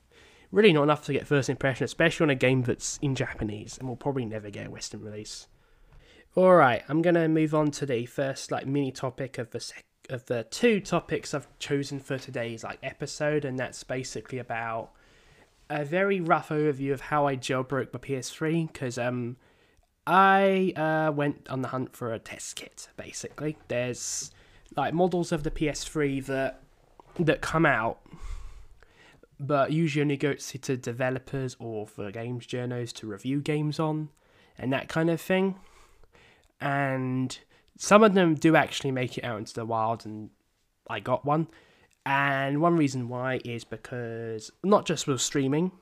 really 0.52 0.72
not 0.72 0.82
enough 0.82 1.04
to 1.06 1.12
get 1.12 1.26
first 1.26 1.48
impression, 1.48 1.84
especially 1.84 2.24
on 2.24 2.30
a 2.30 2.34
game 2.34 2.62
that's 2.62 2.98
in 3.00 3.14
Japanese 3.14 3.78
and 3.78 3.88
will 3.88 3.96
probably 3.96 4.26
never 4.26 4.50
get 4.50 4.66
a 4.66 4.70
Western 4.70 5.00
release. 5.00 5.48
All 6.36 6.54
right, 6.54 6.82
I'm 6.88 7.00
gonna 7.00 7.28
move 7.28 7.54
on 7.54 7.70
to 7.72 7.86
the 7.86 8.06
first 8.06 8.50
like 8.50 8.66
mini 8.66 8.92
topic 8.92 9.38
of 9.38 9.50
the 9.50 9.60
sec- 9.60 9.84
of 10.10 10.26
the 10.26 10.44
two 10.44 10.80
topics 10.80 11.32
I've 11.32 11.48
chosen 11.58 11.98
for 11.98 12.18
today's 12.18 12.62
like 12.62 12.78
episode, 12.82 13.44
and 13.44 13.58
that's 13.58 13.82
basically 13.84 14.38
about 14.38 14.90
a 15.70 15.84
very 15.84 16.20
rough 16.20 16.50
overview 16.50 16.92
of 16.92 17.02
how 17.02 17.26
I 17.26 17.36
jailbroke 17.36 17.92
my 17.92 18.00
PS3 18.00 18.70
because 18.70 18.98
um, 18.98 19.36
I 20.06 20.72
uh, 20.76 21.12
went 21.12 21.48
on 21.48 21.62
the 21.62 21.68
hunt 21.68 21.96
for 21.96 22.12
a 22.12 22.18
test 22.18 22.56
kit. 22.56 22.88
Basically, 22.96 23.56
there's 23.68 24.30
like 24.76 24.92
models 24.92 25.32
of 25.32 25.42
the 25.42 25.50
PS3 25.50 26.24
that 26.26 26.60
that 27.18 27.40
come 27.40 27.64
out, 27.64 28.00
but 29.38 29.72
usually 29.72 30.02
only 30.02 30.16
go 30.16 30.34
to 30.34 30.76
developers 30.76 31.56
or 31.58 31.86
for 31.86 32.10
games 32.10 32.44
journals 32.46 32.92
to 32.94 33.06
review 33.06 33.40
games 33.40 33.78
on, 33.78 34.10
and 34.58 34.72
that 34.72 34.88
kind 34.88 35.08
of 35.08 35.20
thing. 35.20 35.56
And 36.60 37.38
some 37.78 38.02
of 38.02 38.14
them 38.14 38.34
do 38.34 38.56
actually 38.56 38.90
make 38.90 39.16
it 39.16 39.24
out 39.24 39.38
into 39.38 39.54
the 39.54 39.64
wild, 39.64 40.04
and 40.04 40.30
I 40.88 41.00
got 41.00 41.24
one. 41.24 41.48
And 42.06 42.60
one 42.60 42.76
reason 42.76 43.08
why 43.08 43.40
is 43.44 43.64
because 43.64 44.50
not 44.62 44.84
just 44.84 45.06
with 45.06 45.22
streaming, 45.22 45.72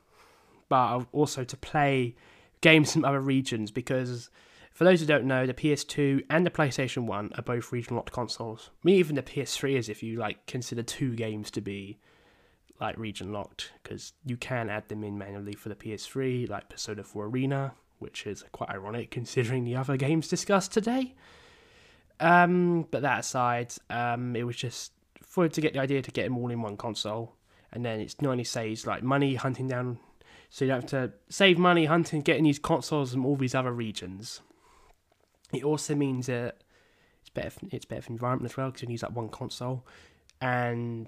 but 0.68 1.06
also 1.12 1.42
to 1.42 1.56
play 1.56 2.14
games 2.62 2.92
from 2.92 3.04
other 3.04 3.20
regions. 3.20 3.70
Because 3.70 4.30
for 4.72 4.84
those 4.84 5.00
who 5.00 5.06
don't 5.06 5.26
know, 5.26 5.46
the 5.46 5.54
PS2 5.54 6.24
and 6.30 6.46
the 6.46 6.50
PlayStation 6.50 7.04
1 7.04 7.32
are 7.36 7.42
both 7.42 7.70
region 7.70 7.94
locked 7.94 8.12
consoles. 8.12 8.70
I 8.72 8.86
mean, 8.86 8.96
even 8.96 9.16
the 9.16 9.22
PS3 9.22 9.76
is 9.76 9.88
if 9.90 10.02
you 10.02 10.18
like 10.18 10.46
consider 10.46 10.82
two 10.82 11.14
games 11.14 11.50
to 11.52 11.60
be 11.60 11.98
like 12.80 12.96
region 12.98 13.32
locked, 13.32 13.72
because 13.82 14.14
you 14.24 14.36
can 14.36 14.70
add 14.70 14.88
them 14.88 15.04
in 15.04 15.18
manually 15.18 15.54
for 15.54 15.68
the 15.68 15.74
PS3, 15.74 16.48
like 16.48 16.68
Persona 16.68 17.04
4 17.04 17.26
Arena, 17.26 17.74
which 17.98 18.26
is 18.26 18.44
quite 18.50 18.70
ironic 18.70 19.10
considering 19.10 19.64
the 19.64 19.76
other 19.76 19.96
games 19.96 20.26
discussed 20.26 20.72
today. 20.72 21.14
Um, 22.18 22.86
but 22.90 23.02
that 23.02 23.20
aside, 23.20 23.74
um, 23.90 24.34
it 24.34 24.44
was 24.44 24.56
just 24.56 24.92
for 25.22 25.48
to 25.48 25.60
get 25.60 25.72
the 25.72 25.80
idea 25.80 26.02
to 26.02 26.10
get 26.10 26.24
them 26.24 26.38
all 26.38 26.50
in 26.50 26.62
one 26.62 26.76
console, 26.76 27.34
and 27.72 27.84
then 27.84 28.00
it's 28.00 28.20
not 28.20 28.32
only 28.32 28.44
saves 28.44 28.86
like 28.86 29.02
money 29.02 29.34
hunting 29.34 29.68
down, 29.68 29.98
so 30.52 30.66
you 30.66 30.70
don't 30.70 30.82
have 30.82 30.90
to 30.90 31.12
save 31.30 31.56
money 31.56 31.86
hunting 31.86 32.20
getting 32.20 32.44
these 32.44 32.58
consoles 32.58 33.12
from 33.12 33.24
all 33.24 33.36
these 33.36 33.54
other 33.54 33.72
regions. 33.72 34.42
It 35.50 35.64
also 35.64 35.94
means 35.94 36.26
that 36.26 36.58
it's 37.22 37.30
better. 37.30 37.48
For, 37.48 37.60
it's 37.70 37.86
better 37.86 38.02
for 38.02 38.08
the 38.08 38.12
environment 38.12 38.52
as 38.52 38.56
well 38.58 38.66
because 38.66 38.82
you 38.82 38.86
can 38.86 38.92
use 38.92 39.00
that 39.00 39.14
one 39.14 39.30
console, 39.30 39.86
and 40.42 41.06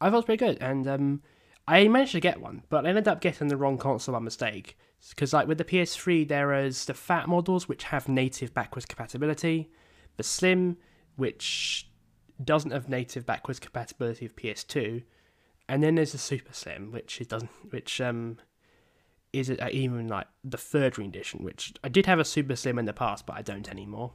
I 0.00 0.04
thought 0.06 0.12
it 0.12 0.16
was 0.16 0.24
pretty 0.26 0.46
good. 0.46 0.58
And 0.60 0.86
um, 0.86 1.22
I 1.66 1.88
managed 1.88 2.12
to 2.12 2.20
get 2.20 2.40
one, 2.40 2.62
but 2.68 2.86
I 2.86 2.90
ended 2.90 3.08
up 3.08 3.20
getting 3.20 3.48
the 3.48 3.56
wrong 3.56 3.78
console 3.78 4.12
by 4.12 4.20
mistake. 4.20 4.78
Because 5.10 5.32
like 5.32 5.48
with 5.48 5.58
the 5.58 5.64
PS3, 5.64 6.28
there 6.28 6.54
is 6.54 6.84
the 6.84 6.94
fat 6.94 7.28
models 7.28 7.68
which 7.68 7.82
have 7.84 8.08
native 8.08 8.54
backwards 8.54 8.86
compatibility, 8.86 9.72
the 10.18 10.22
slim 10.22 10.76
which 11.16 11.90
doesn't 12.44 12.70
have 12.70 12.88
native 12.88 13.26
backwards 13.26 13.58
compatibility 13.58 14.24
of 14.24 14.36
PS2, 14.36 15.02
and 15.68 15.82
then 15.82 15.96
there's 15.96 16.12
the 16.12 16.18
Super 16.18 16.52
Slim, 16.52 16.92
which 16.92 17.20
it 17.20 17.28
doesn't, 17.28 17.50
which 17.70 18.00
um, 18.00 18.38
is 19.32 19.50
it 19.50 19.60
even 19.72 20.08
like 20.08 20.26
the 20.44 20.56
third 20.56 20.98
rendition, 20.98 21.44
which 21.44 21.74
I 21.82 21.88
did 21.88 22.06
have 22.06 22.18
a 22.18 22.24
Super 22.24 22.56
Slim 22.56 22.78
in 22.78 22.84
the 22.84 22.92
past, 22.92 23.26
but 23.26 23.36
I 23.36 23.42
don't 23.42 23.68
anymore. 23.68 24.12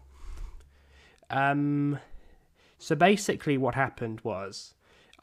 Um, 1.30 2.00
so 2.78 2.96
basically, 2.96 3.58
what 3.58 3.76
happened 3.76 4.22
was 4.22 4.74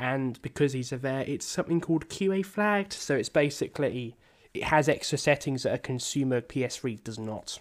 and 0.00 0.40
because 0.42 0.72
these 0.72 0.92
are 0.92 0.98
there, 0.98 1.24
it's 1.26 1.46
something 1.46 1.80
called 1.80 2.08
QA 2.08 2.44
flagged. 2.44 2.92
So 2.92 3.16
it's 3.16 3.28
basically 3.28 4.16
it 4.54 4.64
has 4.64 4.88
extra 4.88 5.18
settings 5.18 5.64
that 5.64 5.74
a 5.74 5.78
consumer 5.78 6.40
PS3 6.40 7.02
does 7.02 7.18
not. 7.18 7.58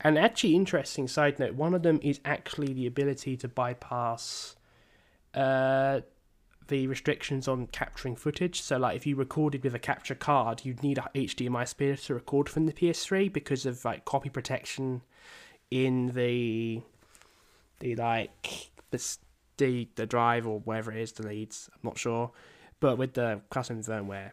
And 0.00 0.18
actually, 0.18 0.54
interesting 0.54 1.08
side 1.08 1.38
note, 1.38 1.54
one 1.54 1.74
of 1.74 1.82
them 1.82 2.00
is 2.02 2.20
actually 2.24 2.72
the 2.74 2.86
ability 2.86 3.36
to 3.38 3.48
bypass 3.48 4.56
uh, 5.34 6.00
the 6.68 6.86
restrictions 6.86 7.48
on 7.48 7.66
capturing 7.68 8.16
footage. 8.16 8.60
So, 8.60 8.76
like, 8.76 8.96
if 8.96 9.06
you 9.06 9.16
recorded 9.16 9.64
with 9.64 9.74
a 9.74 9.78
capture 9.78 10.14
card, 10.14 10.64
you'd 10.64 10.82
need 10.82 10.98
a 10.98 11.08
HDMI 11.14 11.66
splitter 11.66 11.96
to 11.96 12.14
record 12.14 12.48
from 12.48 12.66
the 12.66 12.72
PS3 12.72 13.32
because 13.32 13.64
of 13.64 13.84
like 13.84 14.04
copy 14.04 14.28
protection 14.28 15.02
in 15.70 16.08
the 16.08 16.82
the 17.80 17.96
like 17.96 18.70
the 18.90 19.88
the, 19.94 20.06
drive 20.06 20.46
or 20.46 20.60
whatever 20.60 20.92
it 20.92 20.98
is 20.98 21.12
the 21.12 21.26
leads. 21.26 21.70
I'm 21.72 21.80
not 21.82 21.98
sure, 21.98 22.30
but 22.80 22.98
with 22.98 23.14
the 23.14 23.40
custom 23.50 23.82
firmware, 23.82 24.32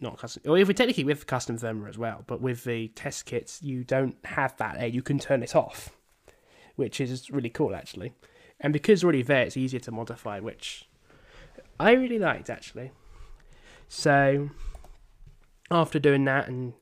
not 0.00 0.18
custom, 0.18 0.42
or 0.46 0.58
if 0.58 0.68
we 0.68 0.74
technically 0.74 1.04
with 1.04 1.26
custom 1.26 1.58
firmware 1.58 1.88
as 1.88 1.98
well, 1.98 2.24
but 2.26 2.40
with 2.40 2.64
the 2.64 2.88
test 2.88 3.26
kits, 3.26 3.62
you 3.62 3.84
don't 3.84 4.16
have 4.24 4.56
that 4.58 4.78
there. 4.78 4.86
You 4.86 5.02
can 5.02 5.18
turn 5.18 5.42
it 5.42 5.56
off, 5.56 5.96
which 6.76 7.00
is 7.00 7.30
really 7.30 7.50
cool 7.50 7.74
actually. 7.74 8.12
And 8.60 8.72
because 8.72 8.98
it's 8.98 9.04
already 9.04 9.22
there, 9.22 9.42
it's 9.42 9.56
easier 9.56 9.80
to 9.80 9.90
modify, 9.90 10.38
which 10.38 10.88
I 11.78 11.92
really 11.92 12.18
liked 12.18 12.50
actually. 12.50 12.92
So 13.88 14.50
after 15.70 15.98
doing 15.98 16.24
that 16.26 16.48
and 16.48 16.74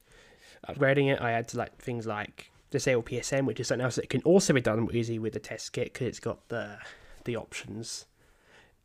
upgrading 0.69 1.13
it, 1.13 1.21
I 1.21 1.31
had 1.31 1.49
to 1.49 1.59
like 1.59 1.79
things 1.79 2.07
like 2.07 2.48
disable 2.71 3.03
PSM, 3.03 3.47
which 3.47 3.61
is 3.61 3.69
something 3.69 3.85
else 3.85 3.97
that 3.97 4.11
can 4.11 4.23
also 4.23 4.53
be 4.53 4.61
done 4.61 4.89
easy 4.93 5.19
with 5.19 5.33
the 5.33 5.41
test 5.41 5.73
kit 5.73 5.93
because 5.93 6.07
it's 6.07 6.21
got 6.21 6.49
the 6.49 6.79
the 7.25 7.37
options. 7.37 8.07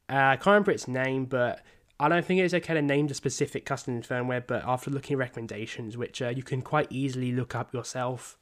Uh, 0.09 0.15
I 0.15 0.35
can't 0.35 0.47
remember 0.47 0.71
its 0.71 0.87
name, 0.87 1.25
but 1.25 1.61
I 1.99 2.09
don't 2.09 2.25
think 2.25 2.41
it's 2.41 2.53
okay 2.53 2.73
to 2.73 2.81
name 2.81 3.07
the 3.07 3.13
specific 3.13 3.65
custom 3.65 4.01
firmware. 4.01 4.45
But 4.45 4.63
after 4.65 4.91
looking 4.91 5.15
at 5.15 5.19
recommendations, 5.19 5.97
which 5.97 6.21
uh, 6.21 6.29
you 6.29 6.43
can 6.43 6.61
quite 6.61 6.87
easily 6.89 7.31
look 7.31 7.55
up 7.55 7.73
yourself, 7.73 8.37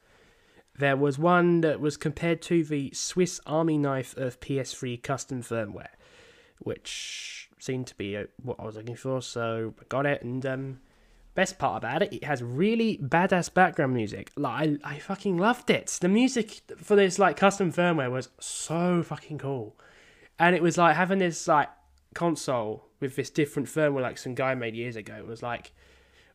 there 0.78 0.98
was 0.98 1.20
one 1.20 1.62
that 1.62 1.80
was 1.80 1.98
compared 1.98 2.42
to 2.44 2.64
the 2.64 2.92
Swiss 2.94 3.40
Army 3.46 3.78
knife 3.78 4.16
of 4.18 4.40
PS3 4.40 5.02
custom 5.04 5.42
firmware, 5.42 5.94
which 6.60 7.50
seemed 7.60 7.88
to 7.88 7.96
be 7.96 8.18
uh, 8.18 8.26
what 8.42 8.60
I 8.60 8.66
was 8.66 8.76
looking 8.76 8.96
for, 8.96 9.22
so 9.22 9.74
I 9.80 9.84
got 9.90 10.06
it. 10.06 10.24
And 10.24 10.46
um, 10.46 10.80
best 11.34 11.58
part 11.58 11.78
about 11.78 12.04
it, 12.04 12.14
it 12.14 12.24
has 12.24 12.44
really 12.44 12.98
badass 12.98 13.54
background 13.54 13.94
music. 13.94 14.32
Like 14.36 14.80
I, 14.84 14.96
I 14.96 15.00
fucking 15.00 15.38
loved 15.38 15.70
it. 15.70 15.98
The 16.02 16.10
music 16.10 16.62
for 16.78 16.96
this 16.96 17.20
like 17.20 17.38
custom 17.38 17.72
firmware 17.72 18.12
was 18.12 18.30
so 18.40 19.04
fucking 19.04 19.38
cool, 19.38 19.76
and 20.40 20.56
it 20.56 20.62
was 20.62 20.78
like 20.78 20.96
having 20.96 21.20
this 21.20 21.48
like 21.48 21.70
console 22.14 22.86
with 23.00 23.16
this 23.16 23.30
different 23.30 23.68
firmware 23.68 24.02
like 24.02 24.18
some 24.18 24.36
guy 24.36 24.56
made 24.56 24.76
years 24.76 24.96
ago. 24.96 25.24
Was 25.28 25.44
like, 25.44 25.74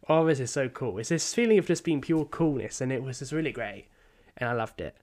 oh, 0.09 0.27
this 0.27 0.41
is 0.41 0.51
so 0.51 0.69
cool. 0.69 0.99
It's 0.99 1.11
this 1.11 1.35
feeling 1.35 1.59
of 1.59 1.67
just 1.67 1.85
being 1.85 2.01
pure 2.01 2.25
coolness, 2.25 2.81
and 2.81 2.93
it 2.93 3.03
was 3.03 3.19
just 3.19 3.33
really 3.33 3.53
great, 3.53 3.89
and 4.37 4.49
I 4.49 4.53
loved 4.53 4.81
it. 4.81 4.97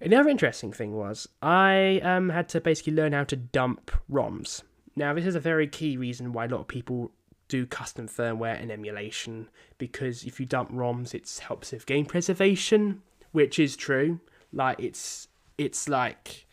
Another 0.00 0.28
interesting 0.30 0.72
thing 0.72 0.96
was 0.96 1.28
I 1.40 2.00
um, 2.02 2.30
had 2.30 2.48
to 2.50 2.60
basically 2.60 2.94
learn 2.94 3.12
how 3.12 3.22
to 3.24 3.36
dump 3.36 3.92
ROMs. 4.10 4.62
Now, 4.96 5.14
this 5.14 5.24
is 5.24 5.36
a 5.36 5.40
very 5.40 5.68
key 5.68 5.96
reason 5.96 6.32
why 6.32 6.46
a 6.46 6.48
lot 6.48 6.60
of 6.60 6.68
people 6.68 7.12
do 7.52 7.66
custom 7.66 8.08
firmware 8.08 8.58
and 8.58 8.72
emulation 8.72 9.46
because 9.76 10.24
if 10.24 10.40
you 10.40 10.46
dump 10.46 10.72
ROMs, 10.72 11.12
it 11.12 11.30
helps 11.46 11.70
with 11.70 11.84
game 11.84 12.06
preservation, 12.06 13.02
which 13.32 13.58
is 13.58 13.76
true. 13.76 14.20
Like 14.54 14.80
it's 14.80 15.28
it's 15.58 15.86
like 15.86 16.46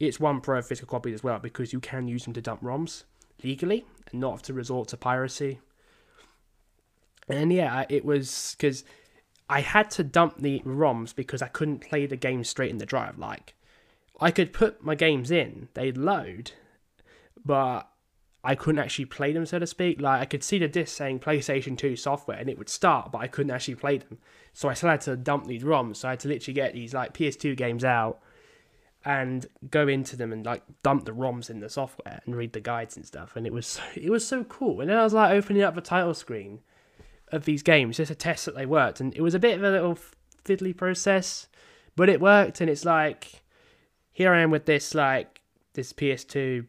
it's 0.00 0.18
one 0.18 0.40
pro 0.40 0.58
of 0.58 0.66
physical 0.66 0.90
copies 0.90 1.14
as 1.14 1.22
well 1.22 1.38
because 1.38 1.72
you 1.72 1.78
can 1.78 2.08
use 2.08 2.24
them 2.24 2.32
to 2.32 2.40
dump 2.40 2.62
ROMs 2.62 3.04
legally 3.44 3.84
and 4.10 4.20
not 4.20 4.32
have 4.32 4.42
to 4.42 4.52
resort 4.52 4.88
to 4.88 4.96
piracy. 4.96 5.60
And 7.28 7.52
yeah, 7.52 7.84
it 7.88 8.04
was 8.04 8.56
because 8.58 8.82
I 9.48 9.60
had 9.60 9.88
to 9.92 10.02
dump 10.02 10.38
the 10.38 10.62
ROMs 10.66 11.14
because 11.14 11.42
I 11.42 11.48
couldn't 11.48 11.88
play 11.88 12.06
the 12.06 12.16
game 12.16 12.42
straight 12.42 12.70
in 12.70 12.78
the 12.78 12.86
drive. 12.86 13.18
Like, 13.18 13.54
I 14.20 14.32
could 14.32 14.52
put 14.52 14.82
my 14.82 14.96
games 14.96 15.30
in, 15.30 15.68
they'd 15.74 15.96
load, 15.96 16.52
but 17.44 17.89
I 18.42 18.54
couldn't 18.54 18.78
actually 18.78 19.04
play 19.04 19.32
them, 19.32 19.44
so 19.44 19.58
to 19.58 19.66
speak. 19.66 20.00
Like, 20.00 20.20
I 20.20 20.24
could 20.24 20.42
see 20.42 20.58
the 20.58 20.68
disc 20.68 20.96
saying 20.96 21.20
PlayStation 21.20 21.76
2 21.76 21.96
software 21.96 22.38
and 22.38 22.48
it 22.48 22.56
would 22.58 22.70
start, 22.70 23.12
but 23.12 23.18
I 23.18 23.26
couldn't 23.26 23.50
actually 23.50 23.74
play 23.74 23.98
them. 23.98 24.18
So 24.54 24.68
I 24.68 24.74
still 24.74 24.88
had 24.88 25.02
to 25.02 25.16
dump 25.16 25.46
these 25.46 25.62
ROMs. 25.62 25.96
So 25.96 26.08
I 26.08 26.12
had 26.12 26.20
to 26.20 26.28
literally 26.28 26.54
get 26.54 26.72
these, 26.72 26.94
like, 26.94 27.12
PS2 27.12 27.56
games 27.56 27.84
out 27.84 28.20
and 29.04 29.46
go 29.70 29.88
into 29.88 30.16
them 30.16 30.32
and 30.32 30.44
like 30.44 30.62
dump 30.82 31.04
the 31.06 31.12
ROMs 31.12 31.48
in 31.48 31.60
the 31.60 31.68
software 31.68 32.20
and 32.24 32.36
read 32.36 32.52
the 32.52 32.60
guides 32.60 32.96
and 32.96 33.06
stuff. 33.06 33.34
And 33.34 33.46
it 33.46 33.52
was 33.52 33.80
it 33.94 34.10
was 34.10 34.26
so 34.26 34.44
cool. 34.44 34.80
And 34.80 34.90
then 34.90 34.98
I 34.98 35.04
was 35.04 35.14
like 35.14 35.32
opening 35.32 35.62
up 35.62 35.74
the 35.74 35.80
title 35.80 36.14
screen 36.14 36.60
of 37.32 37.44
these 37.44 37.62
games 37.62 37.96
just 37.96 38.08
to 38.08 38.14
test 38.14 38.44
that 38.44 38.56
they 38.56 38.66
worked. 38.66 39.00
And 39.00 39.14
it 39.14 39.22
was 39.22 39.34
a 39.34 39.38
bit 39.38 39.56
of 39.56 39.64
a 39.64 39.70
little 39.70 39.98
fiddly 40.44 40.76
process, 40.76 41.48
but 41.96 42.08
it 42.08 42.20
worked. 42.20 42.60
And 42.60 42.68
it's 42.68 42.84
like 42.84 43.42
here 44.12 44.32
I 44.32 44.42
am 44.42 44.50
with 44.50 44.66
this 44.66 44.94
like 44.94 45.40
this 45.74 45.92
PS2 45.92 46.66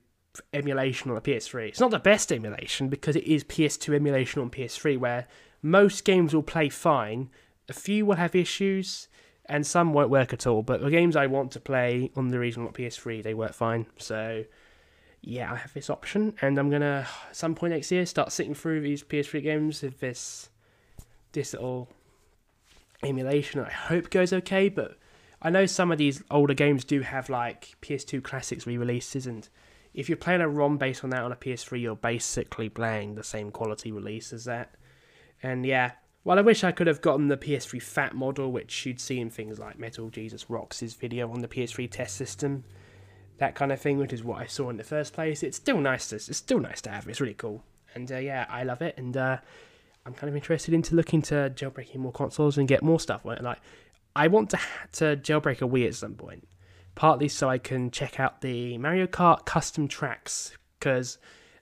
emulation 0.54 1.12
on 1.12 1.18
a 1.18 1.22
PS3. 1.22 1.70
It's 1.70 1.80
not 1.80 1.92
the 1.92 2.00
best 2.00 2.32
emulation 2.32 2.90
because 2.90 3.16
it 3.16 3.26
is 3.26 3.44
PS2 3.44 3.94
emulation 3.96 4.42
on 4.42 4.50
PS3 4.50 4.98
where 4.98 5.28
most 5.62 6.06
games 6.06 6.34
will 6.34 6.44
play 6.44 6.70
fine. 6.70 7.30
A 7.70 7.74
few 7.74 8.06
will 8.06 8.16
have 8.16 8.36
issues 8.36 9.08
and 9.46 9.66
some 9.68 9.94
won't 9.94 10.10
work 10.10 10.34
at 10.34 10.48
all. 10.48 10.62
But 10.64 10.82
the 10.82 10.90
games 10.90 11.16
I 11.16 11.28
want 11.28 11.52
to 11.52 11.60
play 11.60 12.12
on 12.16 12.30
the 12.30 12.38
original 12.38 12.72
PS3, 12.72 13.22
they 13.22 13.34
work 13.34 13.54
fine. 13.54 13.86
So 13.98 14.46
yeah, 15.22 15.52
I 15.52 15.56
have 15.56 15.74
this 15.74 15.90
option, 15.90 16.34
and 16.42 16.58
I'm 16.58 16.70
gonna 16.72 17.08
at 17.30 17.36
some 17.36 17.54
point 17.54 17.74
next 17.74 17.92
year 17.92 18.06
start 18.06 18.32
sitting 18.32 18.56
through 18.56 18.82
these 18.82 19.04
PS3 19.04 19.44
games 19.44 19.82
with 19.84 20.00
this 20.00 20.50
this 21.32 21.54
little 21.54 21.90
emulation. 23.04 23.60
I 23.62 23.70
hope 23.70 24.10
goes 24.10 24.34
okay, 24.34 24.68
but 24.68 24.98
I 25.42 25.50
know 25.50 25.66
some 25.66 25.92
of 25.92 25.98
these 25.98 26.24
older 26.32 26.54
games 26.54 26.84
do 26.84 27.02
have 27.02 27.30
like 27.30 27.76
PS2 27.82 28.24
classics 28.24 28.66
re-releases, 28.66 29.28
and 29.28 29.48
if 29.94 30.10
you're 30.10 30.18
playing 30.18 30.42
a 30.42 30.50
ROM 30.50 30.78
based 30.78 31.04
on 31.04 31.10
that 31.10 31.24
on 31.24 31.32
a 31.32 31.36
PS3, 31.36 31.82
you're 31.82 31.96
basically 31.96 32.70
playing 32.70 33.16
the 33.16 33.24
same 33.24 33.52
quality 33.52 33.92
release 33.92 34.32
as 34.32 34.46
that. 34.46 34.76
And 35.44 35.66
yeah, 35.66 35.92
well, 36.24 36.38
I 36.38 36.42
wish 36.42 36.64
I 36.64 36.72
could 36.72 36.88
have 36.88 37.02
gotten 37.02 37.28
the 37.28 37.38
PS3 37.38 37.82
fat 37.82 38.16
model, 38.16 38.52
which 38.52 38.86
you'd 38.86 39.00
see 39.02 39.20
in 39.20 39.30
things 39.30 39.58
like 39.58 39.80
Metal 39.80 40.10
Jesus 40.10 40.50
Rocks' 40.50 40.94
video 40.94 41.32
on 41.32 41.42
the 41.42 41.48
PS3 41.48 41.90
test 41.90 42.16
system, 42.16 42.64
that 43.38 43.56
kind 43.56 43.72
of 43.72 43.82
thing, 43.82 43.98
which 43.98 44.14
is 44.14 44.24
what 44.24 44.40
I 44.40 44.46
saw 44.46 44.70
in 44.70 44.78
the 44.78 44.84
first 44.84 45.14
place. 45.14 45.42
It's 45.42 45.58
still 45.58 45.80
nice 45.80 46.10
to 46.10 46.16
it's 46.18 46.38
still 46.38 46.60
nice 46.60 46.80
to 46.82 46.92
have. 46.92 47.08
It's 47.08 47.20
really 47.20 47.34
cool, 47.34 47.64
and 47.96 48.12
uh, 48.12 48.18
yeah, 48.18 48.46
I 48.50 48.64
love 48.64 48.84
it. 48.84 48.96
And 48.98 49.18
uh, 49.18 49.38
I'm 50.06 50.14
kind 50.14 50.30
of 50.30 50.36
interested 50.36 50.76
into 50.76 50.96
looking 50.96 51.24
to 51.24 51.52
jailbreaking 51.56 51.98
more 51.98 52.12
consoles 52.12 52.58
and 52.58 52.68
get 52.68 52.84
more 52.84 53.00
stuff. 53.00 53.26
Like, 53.26 53.60
I 54.16 54.28
want 54.28 54.52
to 54.52 54.60
to 54.94 55.18
jailbreak 55.18 55.62
a 55.64 55.68
Wii 55.68 55.88
at 55.88 55.96
some 55.96 56.14
point, 56.14 56.48
partly 56.96 57.28
so 57.28 57.50
I 57.50 57.58
can 57.58 57.92
check 57.92 58.20
out 58.20 58.42
the 58.42 58.78
Mario 58.78 59.08
Kart 59.08 59.46
custom 59.46 59.88
tracks 59.88 60.58
because 60.80 61.18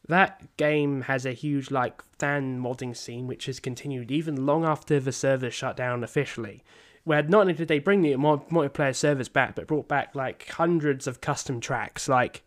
that 0.08 0.58
game 0.58 1.02
has 1.02 1.26
a 1.26 1.34
huge 1.34 1.70
like 1.72 2.02
fan 2.18 2.60
modding 2.60 2.98
scene 2.98 3.28
which 3.28 3.46
has 3.46 3.60
continued 3.60 4.12
even 4.12 4.46
long 4.46 4.66
after 4.66 5.00
the 5.00 5.12
server 5.12 5.52
shut 5.52 5.78
down 5.78 6.04
officially. 6.04 6.64
Where 7.04 7.24
not 7.24 7.42
only 7.42 7.54
did 7.54 7.68
they 7.68 7.80
bring 7.80 8.02
the 8.02 8.14
multiplayer 8.14 8.96
servers 8.96 9.30
back 9.30 9.56
but 9.56 9.68
brought 9.68 9.88
back 9.88 10.16
like 10.16 10.50
hundreds 10.50 11.08
of 11.08 11.22
custom 11.22 11.60
tracks 11.60 12.08
like 12.10 12.44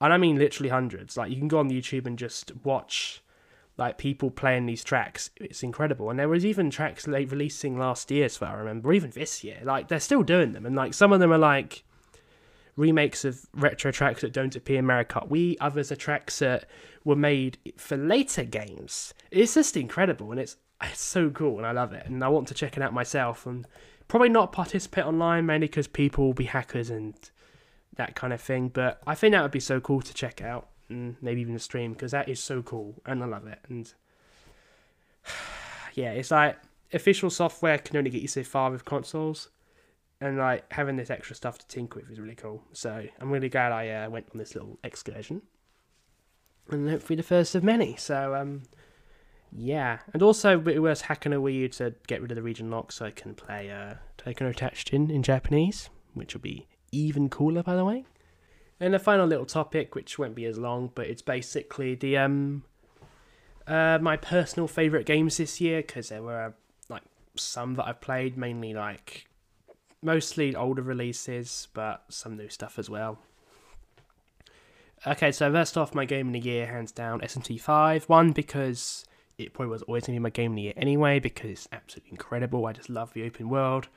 and 0.00 0.12
i 0.12 0.16
mean 0.16 0.38
literally 0.38 0.68
hundreds. 0.70 1.16
Like 1.16 1.30
you 1.30 1.36
can 1.36 1.48
go 1.48 1.58
on 1.58 1.70
youtube 1.70 2.06
and 2.06 2.18
just 2.18 2.52
watch 2.62 3.22
like 3.76 3.98
people 3.98 4.30
playing 4.30 4.66
these 4.66 4.84
tracks. 4.84 5.30
It's 5.36 5.64
incredible. 5.64 6.08
And 6.08 6.18
there 6.18 6.28
was 6.28 6.46
even 6.46 6.70
tracks 6.70 7.08
late 7.08 7.32
releasing 7.32 7.76
last 7.76 8.08
year 8.12 8.26
as 8.26 8.36
far 8.36 8.56
i 8.56 8.58
remember 8.58 8.92
even 8.92 9.10
this 9.10 9.42
year. 9.42 9.58
Like 9.64 9.88
they're 9.88 9.98
still 9.98 10.22
doing 10.22 10.52
them 10.52 10.64
and 10.64 10.76
like 10.76 10.94
some 10.94 11.12
of 11.12 11.18
them 11.18 11.32
are 11.32 11.38
like 11.38 11.82
remakes 12.76 13.24
of 13.24 13.46
retro 13.54 13.92
tracks 13.92 14.20
that 14.22 14.32
don't 14.32 14.56
appear 14.56 14.78
in 14.78 14.86
Mario 14.86 15.04
Kart. 15.04 15.56
Others 15.60 15.92
are 15.92 15.96
tracks 15.96 16.38
that 16.40 16.66
were 17.04 17.16
made 17.16 17.58
for 17.76 17.96
later 17.96 18.44
games. 18.44 19.14
It's 19.30 19.54
just 19.54 19.76
incredible, 19.76 20.30
and 20.30 20.40
it's 20.40 20.56
it's 20.82 21.00
so 21.00 21.30
cool, 21.30 21.58
and 21.58 21.66
I 21.66 21.72
love 21.72 21.92
it, 21.92 22.06
and 22.06 22.22
I 22.22 22.28
want 22.28 22.48
to 22.48 22.54
check 22.54 22.76
it 22.76 22.82
out 22.82 22.92
myself, 22.92 23.46
and 23.46 23.66
probably 24.08 24.28
not 24.28 24.52
participate 24.52 25.04
online 25.04 25.46
mainly 25.46 25.66
because 25.66 25.86
people 25.86 26.26
will 26.26 26.34
be 26.34 26.44
hackers 26.44 26.90
and 26.90 27.14
that 27.96 28.14
kind 28.14 28.32
of 28.32 28.40
thing. 28.40 28.68
But 28.68 29.00
I 29.06 29.14
think 29.14 29.32
that 29.32 29.42
would 29.42 29.50
be 29.50 29.60
so 29.60 29.80
cool 29.80 30.02
to 30.02 30.14
check 30.14 30.42
out, 30.42 30.68
and 30.88 31.16
maybe 31.22 31.40
even 31.40 31.58
stream 31.58 31.92
because 31.92 32.12
that 32.12 32.28
is 32.28 32.40
so 32.40 32.62
cool, 32.62 33.00
and 33.06 33.22
I 33.22 33.26
love 33.26 33.46
it. 33.46 33.60
And 33.68 33.92
yeah, 35.94 36.12
it's 36.12 36.30
like 36.30 36.58
official 36.92 37.30
software 37.30 37.78
can 37.78 37.96
only 37.96 38.10
get 38.10 38.22
you 38.22 38.28
so 38.28 38.42
far 38.42 38.70
with 38.70 38.84
consoles 38.84 39.48
and 40.24 40.38
like 40.38 40.64
having 40.72 40.96
this 40.96 41.10
extra 41.10 41.36
stuff 41.36 41.58
to 41.58 41.66
tinker 41.66 42.00
with 42.00 42.10
is 42.10 42.18
really 42.18 42.34
cool. 42.34 42.62
So 42.72 43.06
I'm 43.20 43.30
really 43.30 43.50
glad 43.50 43.72
I 43.72 43.90
uh, 43.90 44.10
went 44.10 44.26
on 44.32 44.38
this 44.38 44.54
little 44.54 44.78
excursion, 44.82 45.42
and 46.70 46.88
hopefully 46.88 47.18
the 47.18 47.22
first 47.22 47.54
of 47.54 47.62
many. 47.62 47.94
So 47.96 48.34
um, 48.34 48.62
yeah, 49.52 49.98
and 50.14 50.22
also 50.22 50.66
it 50.66 50.78
was 50.78 51.02
hacking 51.02 51.34
a 51.34 51.36
Wii 51.36 51.54
U 51.54 51.68
to 51.68 51.94
get 52.06 52.22
rid 52.22 52.30
of 52.30 52.36
the 52.36 52.42
region 52.42 52.70
lock, 52.70 52.90
so 52.90 53.04
I 53.04 53.10
can 53.10 53.34
play 53.34 53.70
uh, 53.70 53.96
Taiko 54.16 54.50
Tatsujin 54.50 55.10
in 55.10 55.22
Japanese, 55.22 55.90
which 56.14 56.32
will 56.32 56.40
be 56.40 56.68
even 56.90 57.28
cooler, 57.28 57.62
by 57.62 57.76
the 57.76 57.84
way. 57.84 58.06
And 58.80 58.94
the 58.94 58.98
final 58.98 59.26
little 59.26 59.46
topic, 59.46 59.94
which 59.94 60.18
won't 60.18 60.34
be 60.34 60.46
as 60.46 60.56
long, 60.56 60.90
but 60.94 61.06
it's 61.06 61.22
basically 61.22 61.96
the 61.96 62.16
um, 62.16 62.64
uh, 63.66 63.98
my 64.00 64.16
personal 64.16 64.68
favorite 64.68 65.04
games 65.04 65.36
this 65.36 65.60
year 65.60 65.82
because 65.82 66.08
there 66.08 66.22
were 66.22 66.54
like 66.88 67.02
some 67.36 67.74
that 67.74 67.86
I've 67.86 68.00
played, 68.00 68.38
mainly 68.38 68.72
like 68.72 69.26
mostly 70.04 70.54
older 70.54 70.82
releases, 70.82 71.68
but 71.74 72.04
some 72.08 72.36
new 72.36 72.48
stuff 72.48 72.78
as 72.78 72.90
well. 72.90 73.18
Okay, 75.06 75.32
so 75.32 75.52
first 75.52 75.76
off, 75.76 75.94
my 75.94 76.04
game 76.04 76.28
of 76.28 76.32
the 76.32 76.40
year, 76.40 76.66
hands 76.66 76.92
down, 76.92 77.20
SMT5. 77.20 78.08
One, 78.08 78.32
because 78.32 79.04
it 79.36 79.52
probably 79.52 79.70
was 79.70 79.82
always 79.82 80.06
going 80.06 80.14
to 80.14 80.20
be 80.20 80.22
my 80.22 80.30
game 80.30 80.52
of 80.52 80.56
the 80.56 80.62
year 80.62 80.72
anyway, 80.76 81.18
because 81.18 81.50
it's 81.50 81.68
absolutely 81.72 82.12
incredible. 82.12 82.64
I 82.64 82.72
just 82.72 82.88
love 82.88 83.12
the 83.12 83.24
open 83.24 83.48
world. 83.48 83.88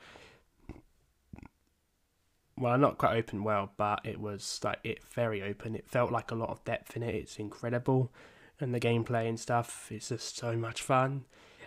Well, 2.58 2.76
not 2.76 2.98
quite 2.98 3.16
open 3.16 3.44
world, 3.44 3.70
but 3.76 4.00
it 4.04 4.20
was 4.20 4.60
like 4.64 4.80
it 4.82 5.02
very 5.04 5.42
open. 5.42 5.74
It 5.74 5.88
felt 5.88 6.10
like 6.10 6.30
a 6.30 6.34
lot 6.34 6.50
of 6.50 6.64
depth 6.64 6.96
in 6.96 7.02
it. 7.02 7.14
It's 7.14 7.38
incredible, 7.38 8.12
and 8.60 8.74
the 8.74 8.80
gameplay 8.80 9.28
and 9.28 9.38
stuff 9.38 9.90
is 9.92 10.08
just 10.08 10.36
so 10.36 10.56
much 10.56 10.82
fun. 10.82 11.24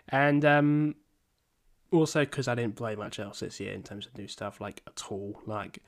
And 0.09 0.43
um, 0.43 0.95
also 1.91 2.21
because 2.21 2.47
I 2.47 2.55
didn't 2.55 2.75
play 2.75 2.95
much 2.95 3.19
else 3.19 3.41
this 3.41 3.59
year 3.59 3.73
in 3.73 3.83
terms 3.83 4.07
of 4.07 4.17
new 4.17 4.27
stuff, 4.27 4.61
like 4.61 4.81
at 4.87 5.03
all. 5.09 5.41
Like, 5.45 5.79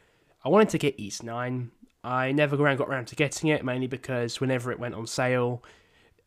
I 0.44 0.50
wanted 0.50 0.70
to 0.70 0.78
get 0.78 1.00
Ys 1.00 1.24
9. 1.24 1.72
I 2.04 2.32
never 2.34 2.58
got 2.58 2.90
around 2.90 3.08
to 3.08 3.16
getting 3.16 3.50
it, 3.50 3.64
mainly 3.64 3.88
because 3.88 4.42
whenever 4.42 4.72
it 4.72 4.80
went 4.80 4.96
on 4.96 5.08
sale, 5.08 5.64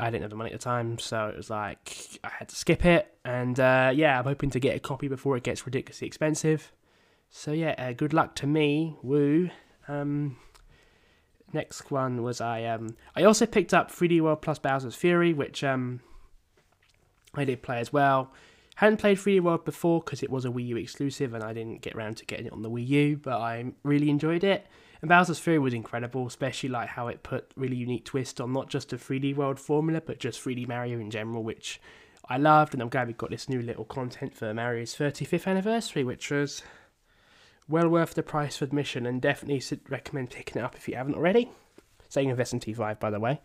I 0.00 0.10
didn't 0.10 0.22
have 0.22 0.30
the 0.30 0.36
money 0.36 0.52
at 0.52 0.60
the 0.60 0.64
time, 0.64 0.98
so 0.98 1.28
it 1.28 1.36
was 1.36 1.50
like 1.50 2.18
I 2.24 2.28
had 2.28 2.48
to 2.48 2.56
skip 2.56 2.84
it. 2.84 3.14
And 3.24 3.58
uh, 3.60 3.92
yeah, 3.94 4.18
I'm 4.18 4.24
hoping 4.24 4.50
to 4.50 4.60
get 4.60 4.76
a 4.76 4.80
copy 4.80 5.08
before 5.08 5.36
it 5.36 5.42
gets 5.42 5.64
ridiculously 5.66 6.06
expensive. 6.06 6.72
So 7.30 7.52
yeah, 7.52 7.74
uh, 7.78 7.92
good 7.92 8.12
luck 8.12 8.34
to 8.36 8.46
me. 8.46 8.96
Woo. 9.02 9.50
Um, 9.88 10.36
next 11.52 11.90
one 11.90 12.22
was 12.22 12.40
I. 12.40 12.64
Um, 12.64 12.96
I 13.14 13.24
also 13.24 13.46
picked 13.46 13.72
up 13.74 13.90
3D 13.90 14.20
World 14.20 14.42
plus 14.42 14.58
Bowser's 14.58 14.94
Fury, 14.94 15.32
which 15.32 15.64
um, 15.64 16.00
I 17.34 17.44
did 17.44 17.62
play 17.62 17.78
as 17.78 17.92
well. 17.92 18.32
Hadn't 18.76 18.98
played 18.98 19.16
3D 19.16 19.40
World 19.40 19.64
before 19.64 20.00
because 20.00 20.22
it 20.22 20.30
was 20.30 20.44
a 20.44 20.50
Wii 20.50 20.66
U 20.68 20.76
exclusive 20.76 21.32
and 21.32 21.42
I 21.42 21.54
didn't 21.54 21.80
get 21.80 21.94
around 21.94 22.18
to 22.18 22.26
getting 22.26 22.46
it 22.46 22.52
on 22.52 22.60
the 22.60 22.70
Wii 22.70 22.86
U, 22.86 23.16
but 23.16 23.38
I 23.38 23.72
really 23.82 24.10
enjoyed 24.10 24.44
it. 24.44 24.66
And 25.00 25.08
Bowser's 25.08 25.38
Fury 25.38 25.58
was 25.58 25.72
incredible, 25.72 26.26
especially 26.26 26.68
like 26.68 26.88
how 26.88 27.08
it 27.08 27.22
put 27.22 27.50
really 27.56 27.76
unique 27.76 28.04
twist 28.04 28.40
on 28.40 28.52
not 28.52 28.68
just 28.68 28.90
the 28.90 28.96
3D 28.96 29.34
World 29.34 29.58
formula, 29.58 30.02
but 30.04 30.18
just 30.18 30.44
3D 30.44 30.68
Mario 30.68 30.98
in 30.98 31.10
general, 31.10 31.42
which 31.42 31.80
I 32.28 32.36
loved. 32.36 32.74
And 32.74 32.82
I'm 32.82 32.90
glad 32.90 33.06
we 33.06 33.14
got 33.14 33.30
this 33.30 33.48
new 33.48 33.62
little 33.62 33.86
content 33.86 34.34
for 34.34 34.52
Mario's 34.52 34.94
35th 34.94 35.46
anniversary, 35.46 36.04
which 36.04 36.30
was 36.30 36.62
well 37.68 37.88
worth 37.88 38.12
the 38.12 38.22
price 38.22 38.58
for 38.58 38.66
admission 38.66 39.06
and 39.06 39.22
definitely 39.22 39.62
recommend 39.88 40.30
picking 40.30 40.60
it 40.60 40.64
up 40.64 40.76
if 40.76 40.86
you 40.86 40.96
haven't 40.96 41.14
already. 41.14 41.50
Saying 42.10 42.30
of 42.30 42.38
SMT5, 42.38 43.00
by 43.00 43.10
the 43.10 43.20
way. 43.20 43.40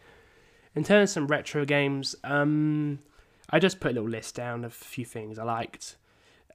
In 0.76 0.84
terms 0.84 1.10
of 1.10 1.13
some 1.13 1.28
retro 1.28 1.63
games, 1.63 2.15
um, 2.26 3.00
I 3.52 3.60
just 3.60 3.80
put 3.80 3.92
a 3.92 3.96
little 3.96 4.10
list 4.10 4.36
down 4.36 4.64
of 4.64 4.72
a 4.72 4.86
few 4.86 5.06
things 5.06 5.38
I 5.38 5.44
liked. 5.44 5.98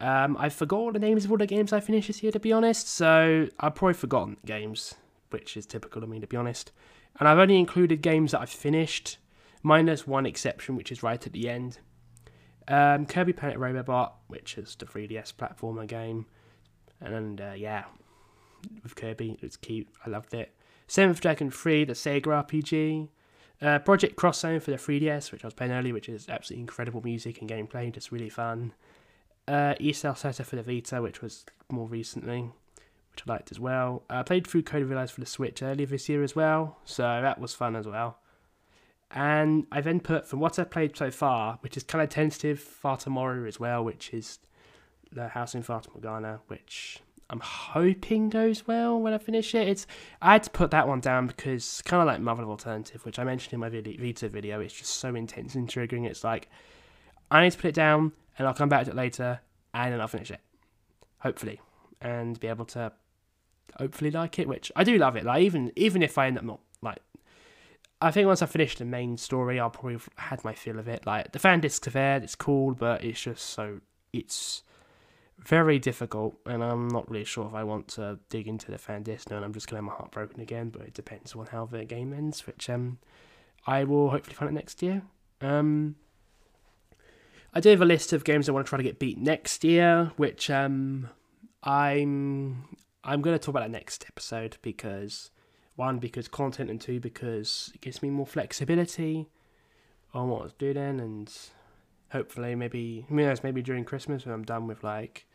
Um, 0.00 0.36
I 0.38 0.48
forgot 0.48 0.78
all 0.78 0.92
the 0.92 0.98
names 0.98 1.24
of 1.24 1.30
all 1.30 1.38
the 1.38 1.46
games 1.46 1.72
I 1.72 1.80
finished 1.80 2.08
this 2.08 2.22
year, 2.22 2.32
to 2.32 2.40
be 2.40 2.52
honest, 2.52 2.88
so 2.88 3.48
I've 3.58 3.74
probably 3.74 3.94
forgotten 3.94 4.36
games, 4.44 4.94
which 5.30 5.56
is 5.56 5.66
typical 5.66 6.02
of 6.02 6.08
me, 6.08 6.20
to 6.20 6.26
be 6.26 6.36
honest. 6.36 6.72
And 7.18 7.28
I've 7.28 7.38
only 7.38 7.58
included 7.58 8.02
games 8.02 8.32
that 8.32 8.40
I've 8.40 8.50
finished, 8.50 9.18
minus 9.62 10.06
one 10.06 10.26
exception, 10.26 10.76
which 10.76 10.92
is 10.92 11.02
right 11.02 11.24
at 11.24 11.32
the 11.32 11.48
end. 11.48 11.78
Um, 12.68 13.06
Kirby 13.06 13.32
Planet 13.32 13.58
Robobot, 13.58 14.12
which 14.26 14.58
is 14.58 14.74
the 14.74 14.86
3DS 14.86 15.34
platformer 15.34 15.86
game. 15.86 16.26
And 17.00 17.40
uh, 17.40 17.52
yeah, 17.56 17.84
with 18.82 18.96
Kirby, 18.96 19.38
it's 19.40 19.56
cute. 19.56 19.88
I 20.04 20.10
loved 20.10 20.34
it. 20.34 20.54
Seventh 20.88 21.20
Dragon 21.20 21.50
3, 21.50 21.84
the 21.84 21.92
Sega 21.94 22.22
RPG. 22.22 23.08
Uh, 23.60 23.78
Project 23.78 24.16
Cross 24.16 24.40
Zone 24.40 24.60
for 24.60 24.70
the 24.70 24.76
3DS, 24.76 25.32
which 25.32 25.44
I 25.44 25.46
was 25.46 25.54
playing 25.54 25.72
earlier, 25.72 25.94
which 25.94 26.08
is 26.08 26.28
absolutely 26.28 26.60
incredible 26.62 27.00
music 27.02 27.40
and 27.40 27.48
gameplay, 27.48 27.92
just 27.92 28.12
really 28.12 28.28
fun. 28.28 28.74
Uh, 29.48 29.74
Isao 29.80 30.16
Seta 30.16 30.44
for 30.44 30.56
the 30.56 30.62
Vita, 30.62 31.00
which 31.00 31.22
was 31.22 31.44
more 31.70 31.86
recently, 31.86 32.50
which 33.12 33.22
I 33.26 33.32
liked 33.32 33.50
as 33.50 33.58
well. 33.58 34.02
I 34.10 34.16
uh, 34.16 34.22
played 34.24 34.46
through 34.46 34.62
Code 34.62 34.84
Realize 34.84 35.10
for 35.10 35.20
the 35.20 35.26
Switch 35.26 35.62
earlier 35.62 35.86
this 35.86 36.08
year 36.08 36.22
as 36.22 36.36
well, 36.36 36.78
so 36.84 37.02
that 37.02 37.40
was 37.40 37.54
fun 37.54 37.76
as 37.76 37.86
well. 37.86 38.18
And 39.10 39.66
I 39.70 39.80
then 39.80 40.00
put, 40.00 40.26
from 40.26 40.40
what 40.40 40.58
I've 40.58 40.70
played 40.70 40.96
so 40.96 41.10
far, 41.10 41.58
which 41.60 41.76
is 41.76 41.84
kind 41.84 42.02
of 42.02 42.10
tentative, 42.10 42.60
Fata 42.60 43.08
Morrow 43.08 43.46
as 43.46 43.58
well, 43.58 43.84
which 43.84 44.12
is 44.12 44.40
the 45.12 45.28
house 45.28 45.54
in 45.54 45.62
Fata 45.62 45.88
Morgana, 45.94 46.40
which 46.48 47.00
I'm 47.28 47.40
hoping 47.40 48.28
goes 48.28 48.66
well 48.66 49.00
when 49.00 49.12
I 49.12 49.18
finish 49.18 49.54
it. 49.54 49.68
It's 49.68 49.86
I 50.22 50.34
had 50.34 50.44
to 50.44 50.50
put 50.50 50.70
that 50.70 50.86
one 50.86 51.00
down 51.00 51.26
because 51.26 51.82
kind 51.84 52.00
of 52.00 52.06
like 52.06 52.20
Muv-Luv 52.20 52.48
Alternative, 52.48 53.04
which 53.04 53.18
I 53.18 53.24
mentioned 53.24 53.52
in 53.52 53.60
my 53.60 53.68
Vita 53.68 54.28
video. 54.28 54.60
It's 54.60 54.74
just 54.74 54.94
so 54.94 55.14
intense 55.14 55.54
and 55.54 55.68
triggering. 55.68 56.06
It's 56.06 56.22
like 56.22 56.48
I 57.30 57.42
need 57.42 57.50
to 57.50 57.58
put 57.58 57.68
it 57.68 57.74
down 57.74 58.12
and 58.38 58.46
I'll 58.46 58.54
come 58.54 58.68
back 58.68 58.84
to 58.84 58.90
it 58.90 58.96
later 58.96 59.40
and 59.74 59.92
then 59.92 60.00
I'll 60.00 60.08
finish 60.08 60.30
it, 60.30 60.40
hopefully, 61.18 61.60
and 62.00 62.38
be 62.38 62.46
able 62.46 62.64
to 62.66 62.92
hopefully 63.76 64.12
like 64.12 64.38
it. 64.38 64.46
Which 64.46 64.70
I 64.76 64.84
do 64.84 64.96
love 64.96 65.16
it. 65.16 65.24
Like 65.24 65.42
even 65.42 65.72
even 65.74 66.02
if 66.02 66.18
I 66.18 66.28
end 66.28 66.38
up 66.38 66.44
not 66.44 66.60
like. 66.80 66.98
I 67.98 68.10
think 68.10 68.26
once 68.26 68.42
I 68.42 68.46
finish 68.46 68.76
the 68.76 68.84
main 68.84 69.16
story, 69.16 69.58
I'll 69.58 69.70
probably 69.70 69.94
have 69.94 70.08
had 70.16 70.44
my 70.44 70.52
feel 70.52 70.78
of 70.78 70.86
it. 70.86 71.06
Like 71.06 71.32
the 71.32 71.38
fan 71.38 71.60
discs 71.60 71.88
are 71.88 71.92
there, 71.92 72.18
it's 72.18 72.34
cool, 72.34 72.74
but 72.74 73.02
it's 73.02 73.20
just 73.20 73.42
so 73.42 73.80
it's 74.12 74.62
very 75.38 75.78
difficult, 75.78 76.36
and 76.46 76.62
I'm 76.62 76.88
not 76.88 77.10
really 77.10 77.24
sure 77.24 77.46
if 77.46 77.54
I 77.54 77.64
want 77.64 77.88
to 77.88 78.18
dig 78.28 78.48
into 78.48 78.70
the 78.70 78.78
fan 78.78 79.02
disc 79.02 79.30
and 79.30 79.44
I'm 79.44 79.52
just 79.52 79.68
gonna 79.68 79.78
have 79.78 79.84
my 79.84 79.92
heart 79.92 80.10
broken 80.10 80.40
again. 80.40 80.70
But 80.70 80.82
it 80.82 80.94
depends 80.94 81.34
on 81.34 81.46
how 81.46 81.66
the 81.66 81.84
game 81.84 82.12
ends, 82.12 82.46
which 82.46 82.68
um, 82.70 82.98
I 83.66 83.84
will 83.84 84.10
hopefully 84.10 84.34
find 84.34 84.50
it 84.50 84.54
next 84.54 84.82
year. 84.82 85.02
Um, 85.40 85.96
I 87.52 87.60
do 87.60 87.70
have 87.70 87.82
a 87.82 87.86
list 87.86 88.12
of 88.12 88.24
games 88.24 88.48
I 88.48 88.52
want 88.52 88.66
to 88.66 88.68
try 88.68 88.76
to 88.76 88.82
get 88.82 88.98
beat 88.98 89.18
next 89.18 89.64
year, 89.64 90.12
which 90.16 90.50
um, 90.50 91.08
I'm 91.62 92.64
I'm 93.04 93.22
gonna 93.22 93.38
talk 93.38 93.50
about 93.50 93.60
that 93.60 93.70
next 93.70 94.04
episode 94.08 94.56
because 94.62 95.30
one 95.76 95.98
because 95.98 96.26
content 96.28 96.70
and 96.70 96.80
two 96.80 96.98
because 96.98 97.70
it 97.74 97.80
gives 97.80 98.02
me 98.02 98.10
more 98.10 98.26
flexibility 98.26 99.28
on 100.12 100.28
what 100.28 100.40
I 100.40 100.44
was 100.44 100.52
doing 100.54 100.76
and 100.76 101.32
hopefully 102.10 102.54
maybe 102.54 103.06
who 103.08 103.16
knows 103.16 103.42
maybe 103.42 103.62
during 103.62 103.84
Christmas 103.84 104.24
when 104.24 104.34
I'm 104.34 104.44
done 104.44 104.66
with 104.66 104.84
like 104.84 105.26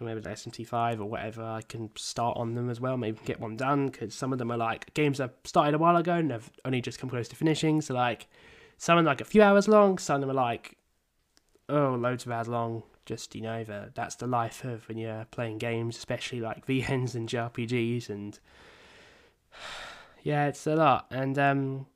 maybe 0.00 0.20
the 0.20 0.30
SMT5 0.30 1.00
or 1.00 1.04
whatever 1.04 1.42
I 1.42 1.62
can 1.62 1.90
start 1.94 2.36
on 2.36 2.54
them 2.54 2.70
as 2.70 2.80
well 2.80 2.96
maybe 2.96 3.18
get 3.24 3.40
one 3.40 3.56
done 3.56 3.88
because 3.88 4.14
some 4.14 4.32
of 4.32 4.38
them 4.38 4.50
are 4.50 4.56
like 4.56 4.92
games 4.94 5.20
I've 5.20 5.34
started 5.44 5.74
a 5.74 5.78
while 5.78 5.96
ago 5.96 6.14
and 6.14 6.30
have 6.30 6.50
only 6.64 6.80
just 6.80 6.98
come 6.98 7.10
close 7.10 7.28
to 7.28 7.36
finishing 7.36 7.80
so 7.80 7.94
like 7.94 8.26
some 8.78 8.98
are 8.98 9.02
like 9.02 9.20
a 9.20 9.24
few 9.24 9.42
hours 9.42 9.68
long 9.68 9.98
some 9.98 10.16
of 10.16 10.20
them 10.22 10.30
are 10.30 10.34
like 10.34 10.78
oh 11.68 11.96
loads 12.00 12.24
of 12.24 12.32
hours 12.32 12.48
long 12.48 12.82
just 13.04 13.34
you 13.34 13.42
know 13.42 13.62
the, 13.64 13.90
that's 13.94 14.16
the 14.16 14.26
life 14.26 14.64
of 14.64 14.88
when 14.88 14.96
you're 14.96 15.26
playing 15.30 15.58
games 15.58 15.96
especially 15.96 16.40
like 16.40 16.66
VNs 16.66 17.14
and 17.14 17.28
JRPGs 17.28 18.08
and 18.08 18.38
yeah 20.22 20.46
it's 20.46 20.66
a 20.66 20.76
lot 20.76 21.06
and 21.10 21.38
um 21.38 21.86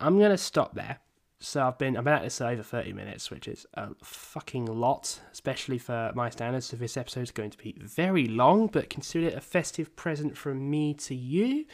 I'm 0.00 0.18
gonna 0.18 0.38
stop 0.38 0.74
there 0.74 0.98
so 1.40 1.66
I've 1.66 1.78
been 1.78 1.96
I've 1.96 2.04
been 2.04 2.14
at 2.14 2.22
this 2.22 2.40
over 2.40 2.62
thirty 2.62 2.92
minutes, 2.92 3.30
which 3.30 3.46
is 3.46 3.66
a 3.74 3.88
fucking 4.02 4.66
lot, 4.66 5.20
especially 5.32 5.78
for 5.78 6.12
my 6.14 6.30
standards. 6.30 6.66
So 6.66 6.76
this 6.76 6.96
episode 6.96 7.22
is 7.22 7.30
going 7.30 7.50
to 7.50 7.58
be 7.58 7.76
very 7.78 8.26
long, 8.26 8.66
but 8.66 8.90
consider 8.90 9.28
it 9.28 9.34
a 9.34 9.40
festive 9.40 9.94
present 9.94 10.36
from 10.36 10.68
me 10.68 10.94
to 10.94 11.14
you, 11.14 11.64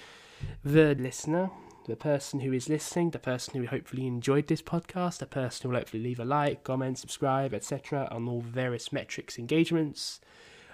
the 0.62 0.94
listener, 0.94 1.50
the 1.86 1.96
person 1.96 2.40
who 2.40 2.52
is 2.52 2.68
listening, 2.68 3.10
the 3.10 3.18
person 3.18 3.60
who 3.60 3.66
hopefully 3.66 4.06
enjoyed 4.06 4.48
this 4.48 4.60
podcast, 4.60 5.18
the 5.18 5.26
person 5.26 5.62
who 5.62 5.68
will 5.70 5.80
hopefully 5.80 6.02
leave 6.02 6.20
a 6.20 6.24
like, 6.26 6.62
comment, 6.62 6.98
subscribe, 6.98 7.54
etc. 7.54 8.06
on 8.10 8.28
all 8.28 8.42
various 8.42 8.92
metrics 8.92 9.38
engagements 9.38 10.20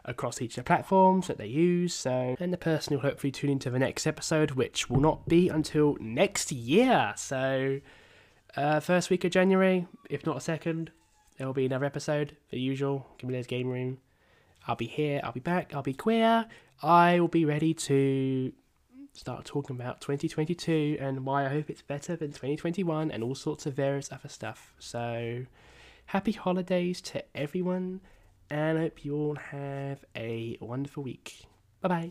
across 0.05 0.41
each 0.41 0.57
of 0.57 0.65
the 0.65 0.67
platforms 0.67 1.29
that 1.29 1.39
they 1.39 1.47
use. 1.47 1.95
So, 1.95 2.37
and 2.41 2.53
the 2.53 2.59
person 2.59 2.93
who 2.93 2.99
will 2.99 3.11
hopefully 3.11 3.31
tune 3.31 3.51
into 3.51 3.71
the 3.71 3.79
next 3.79 4.07
episode, 4.07 4.53
which 4.53 4.91
will 4.91 5.01
not 5.01 5.29
be 5.29 5.49
until 5.49 5.97
next 6.01 6.51
year. 6.51 7.13
So 7.17 7.81
uh, 8.57 8.81
first 8.81 9.11
week 9.11 9.25
of 9.25 9.31
January, 9.31 9.87
if 10.09 10.27
not 10.27 10.37
a 10.37 10.41
second, 10.41 10.91
there 11.39 11.47
will 11.47 11.55
be 11.55 11.67
another 11.67 11.85
episode, 11.85 12.37
the 12.51 12.61
usual 12.61 13.07
Camilla's 13.19 13.47
Game 13.47 13.69
Room. 13.69 13.99
I'll 14.67 14.77
be 14.77 14.87
here, 14.87 15.21
I'll 15.25 15.33
be 15.33 15.41
back, 15.41 15.75
I'll 15.75 15.83
be 15.83 15.95
queer. 15.95 16.47
I 16.83 17.21
will 17.21 17.29
be 17.29 17.45
ready 17.45 17.75
to 17.75 18.53
start 19.13 19.45
talking 19.45 19.77
about 19.77 20.01
2022 20.01 20.99
and 21.01 21.25
why 21.25 21.45
I 21.45 21.49
hope 21.49 21.71
it's 21.71 21.83
better 21.83 22.17
than 22.17 22.29
2021 22.29 23.11
and 23.11 23.23
all 23.23 23.35
sorts 23.35 23.67
of 23.67 23.75
various 23.75 24.13
other 24.13 24.29
stuff. 24.29 24.75
So, 24.79 25.45
happy 26.07 26.33
holidays 26.33 27.01
to 27.03 27.25
everyone, 27.35 28.01
and 28.49 28.79
I 28.79 28.83
hope 28.83 29.05
you 29.05 29.17
all 29.17 29.37
have 29.37 30.05
a 30.17 30.59
wonderful 30.61 31.03
week. 31.03 31.45
Bye 31.81 31.89
bye. 31.89 32.11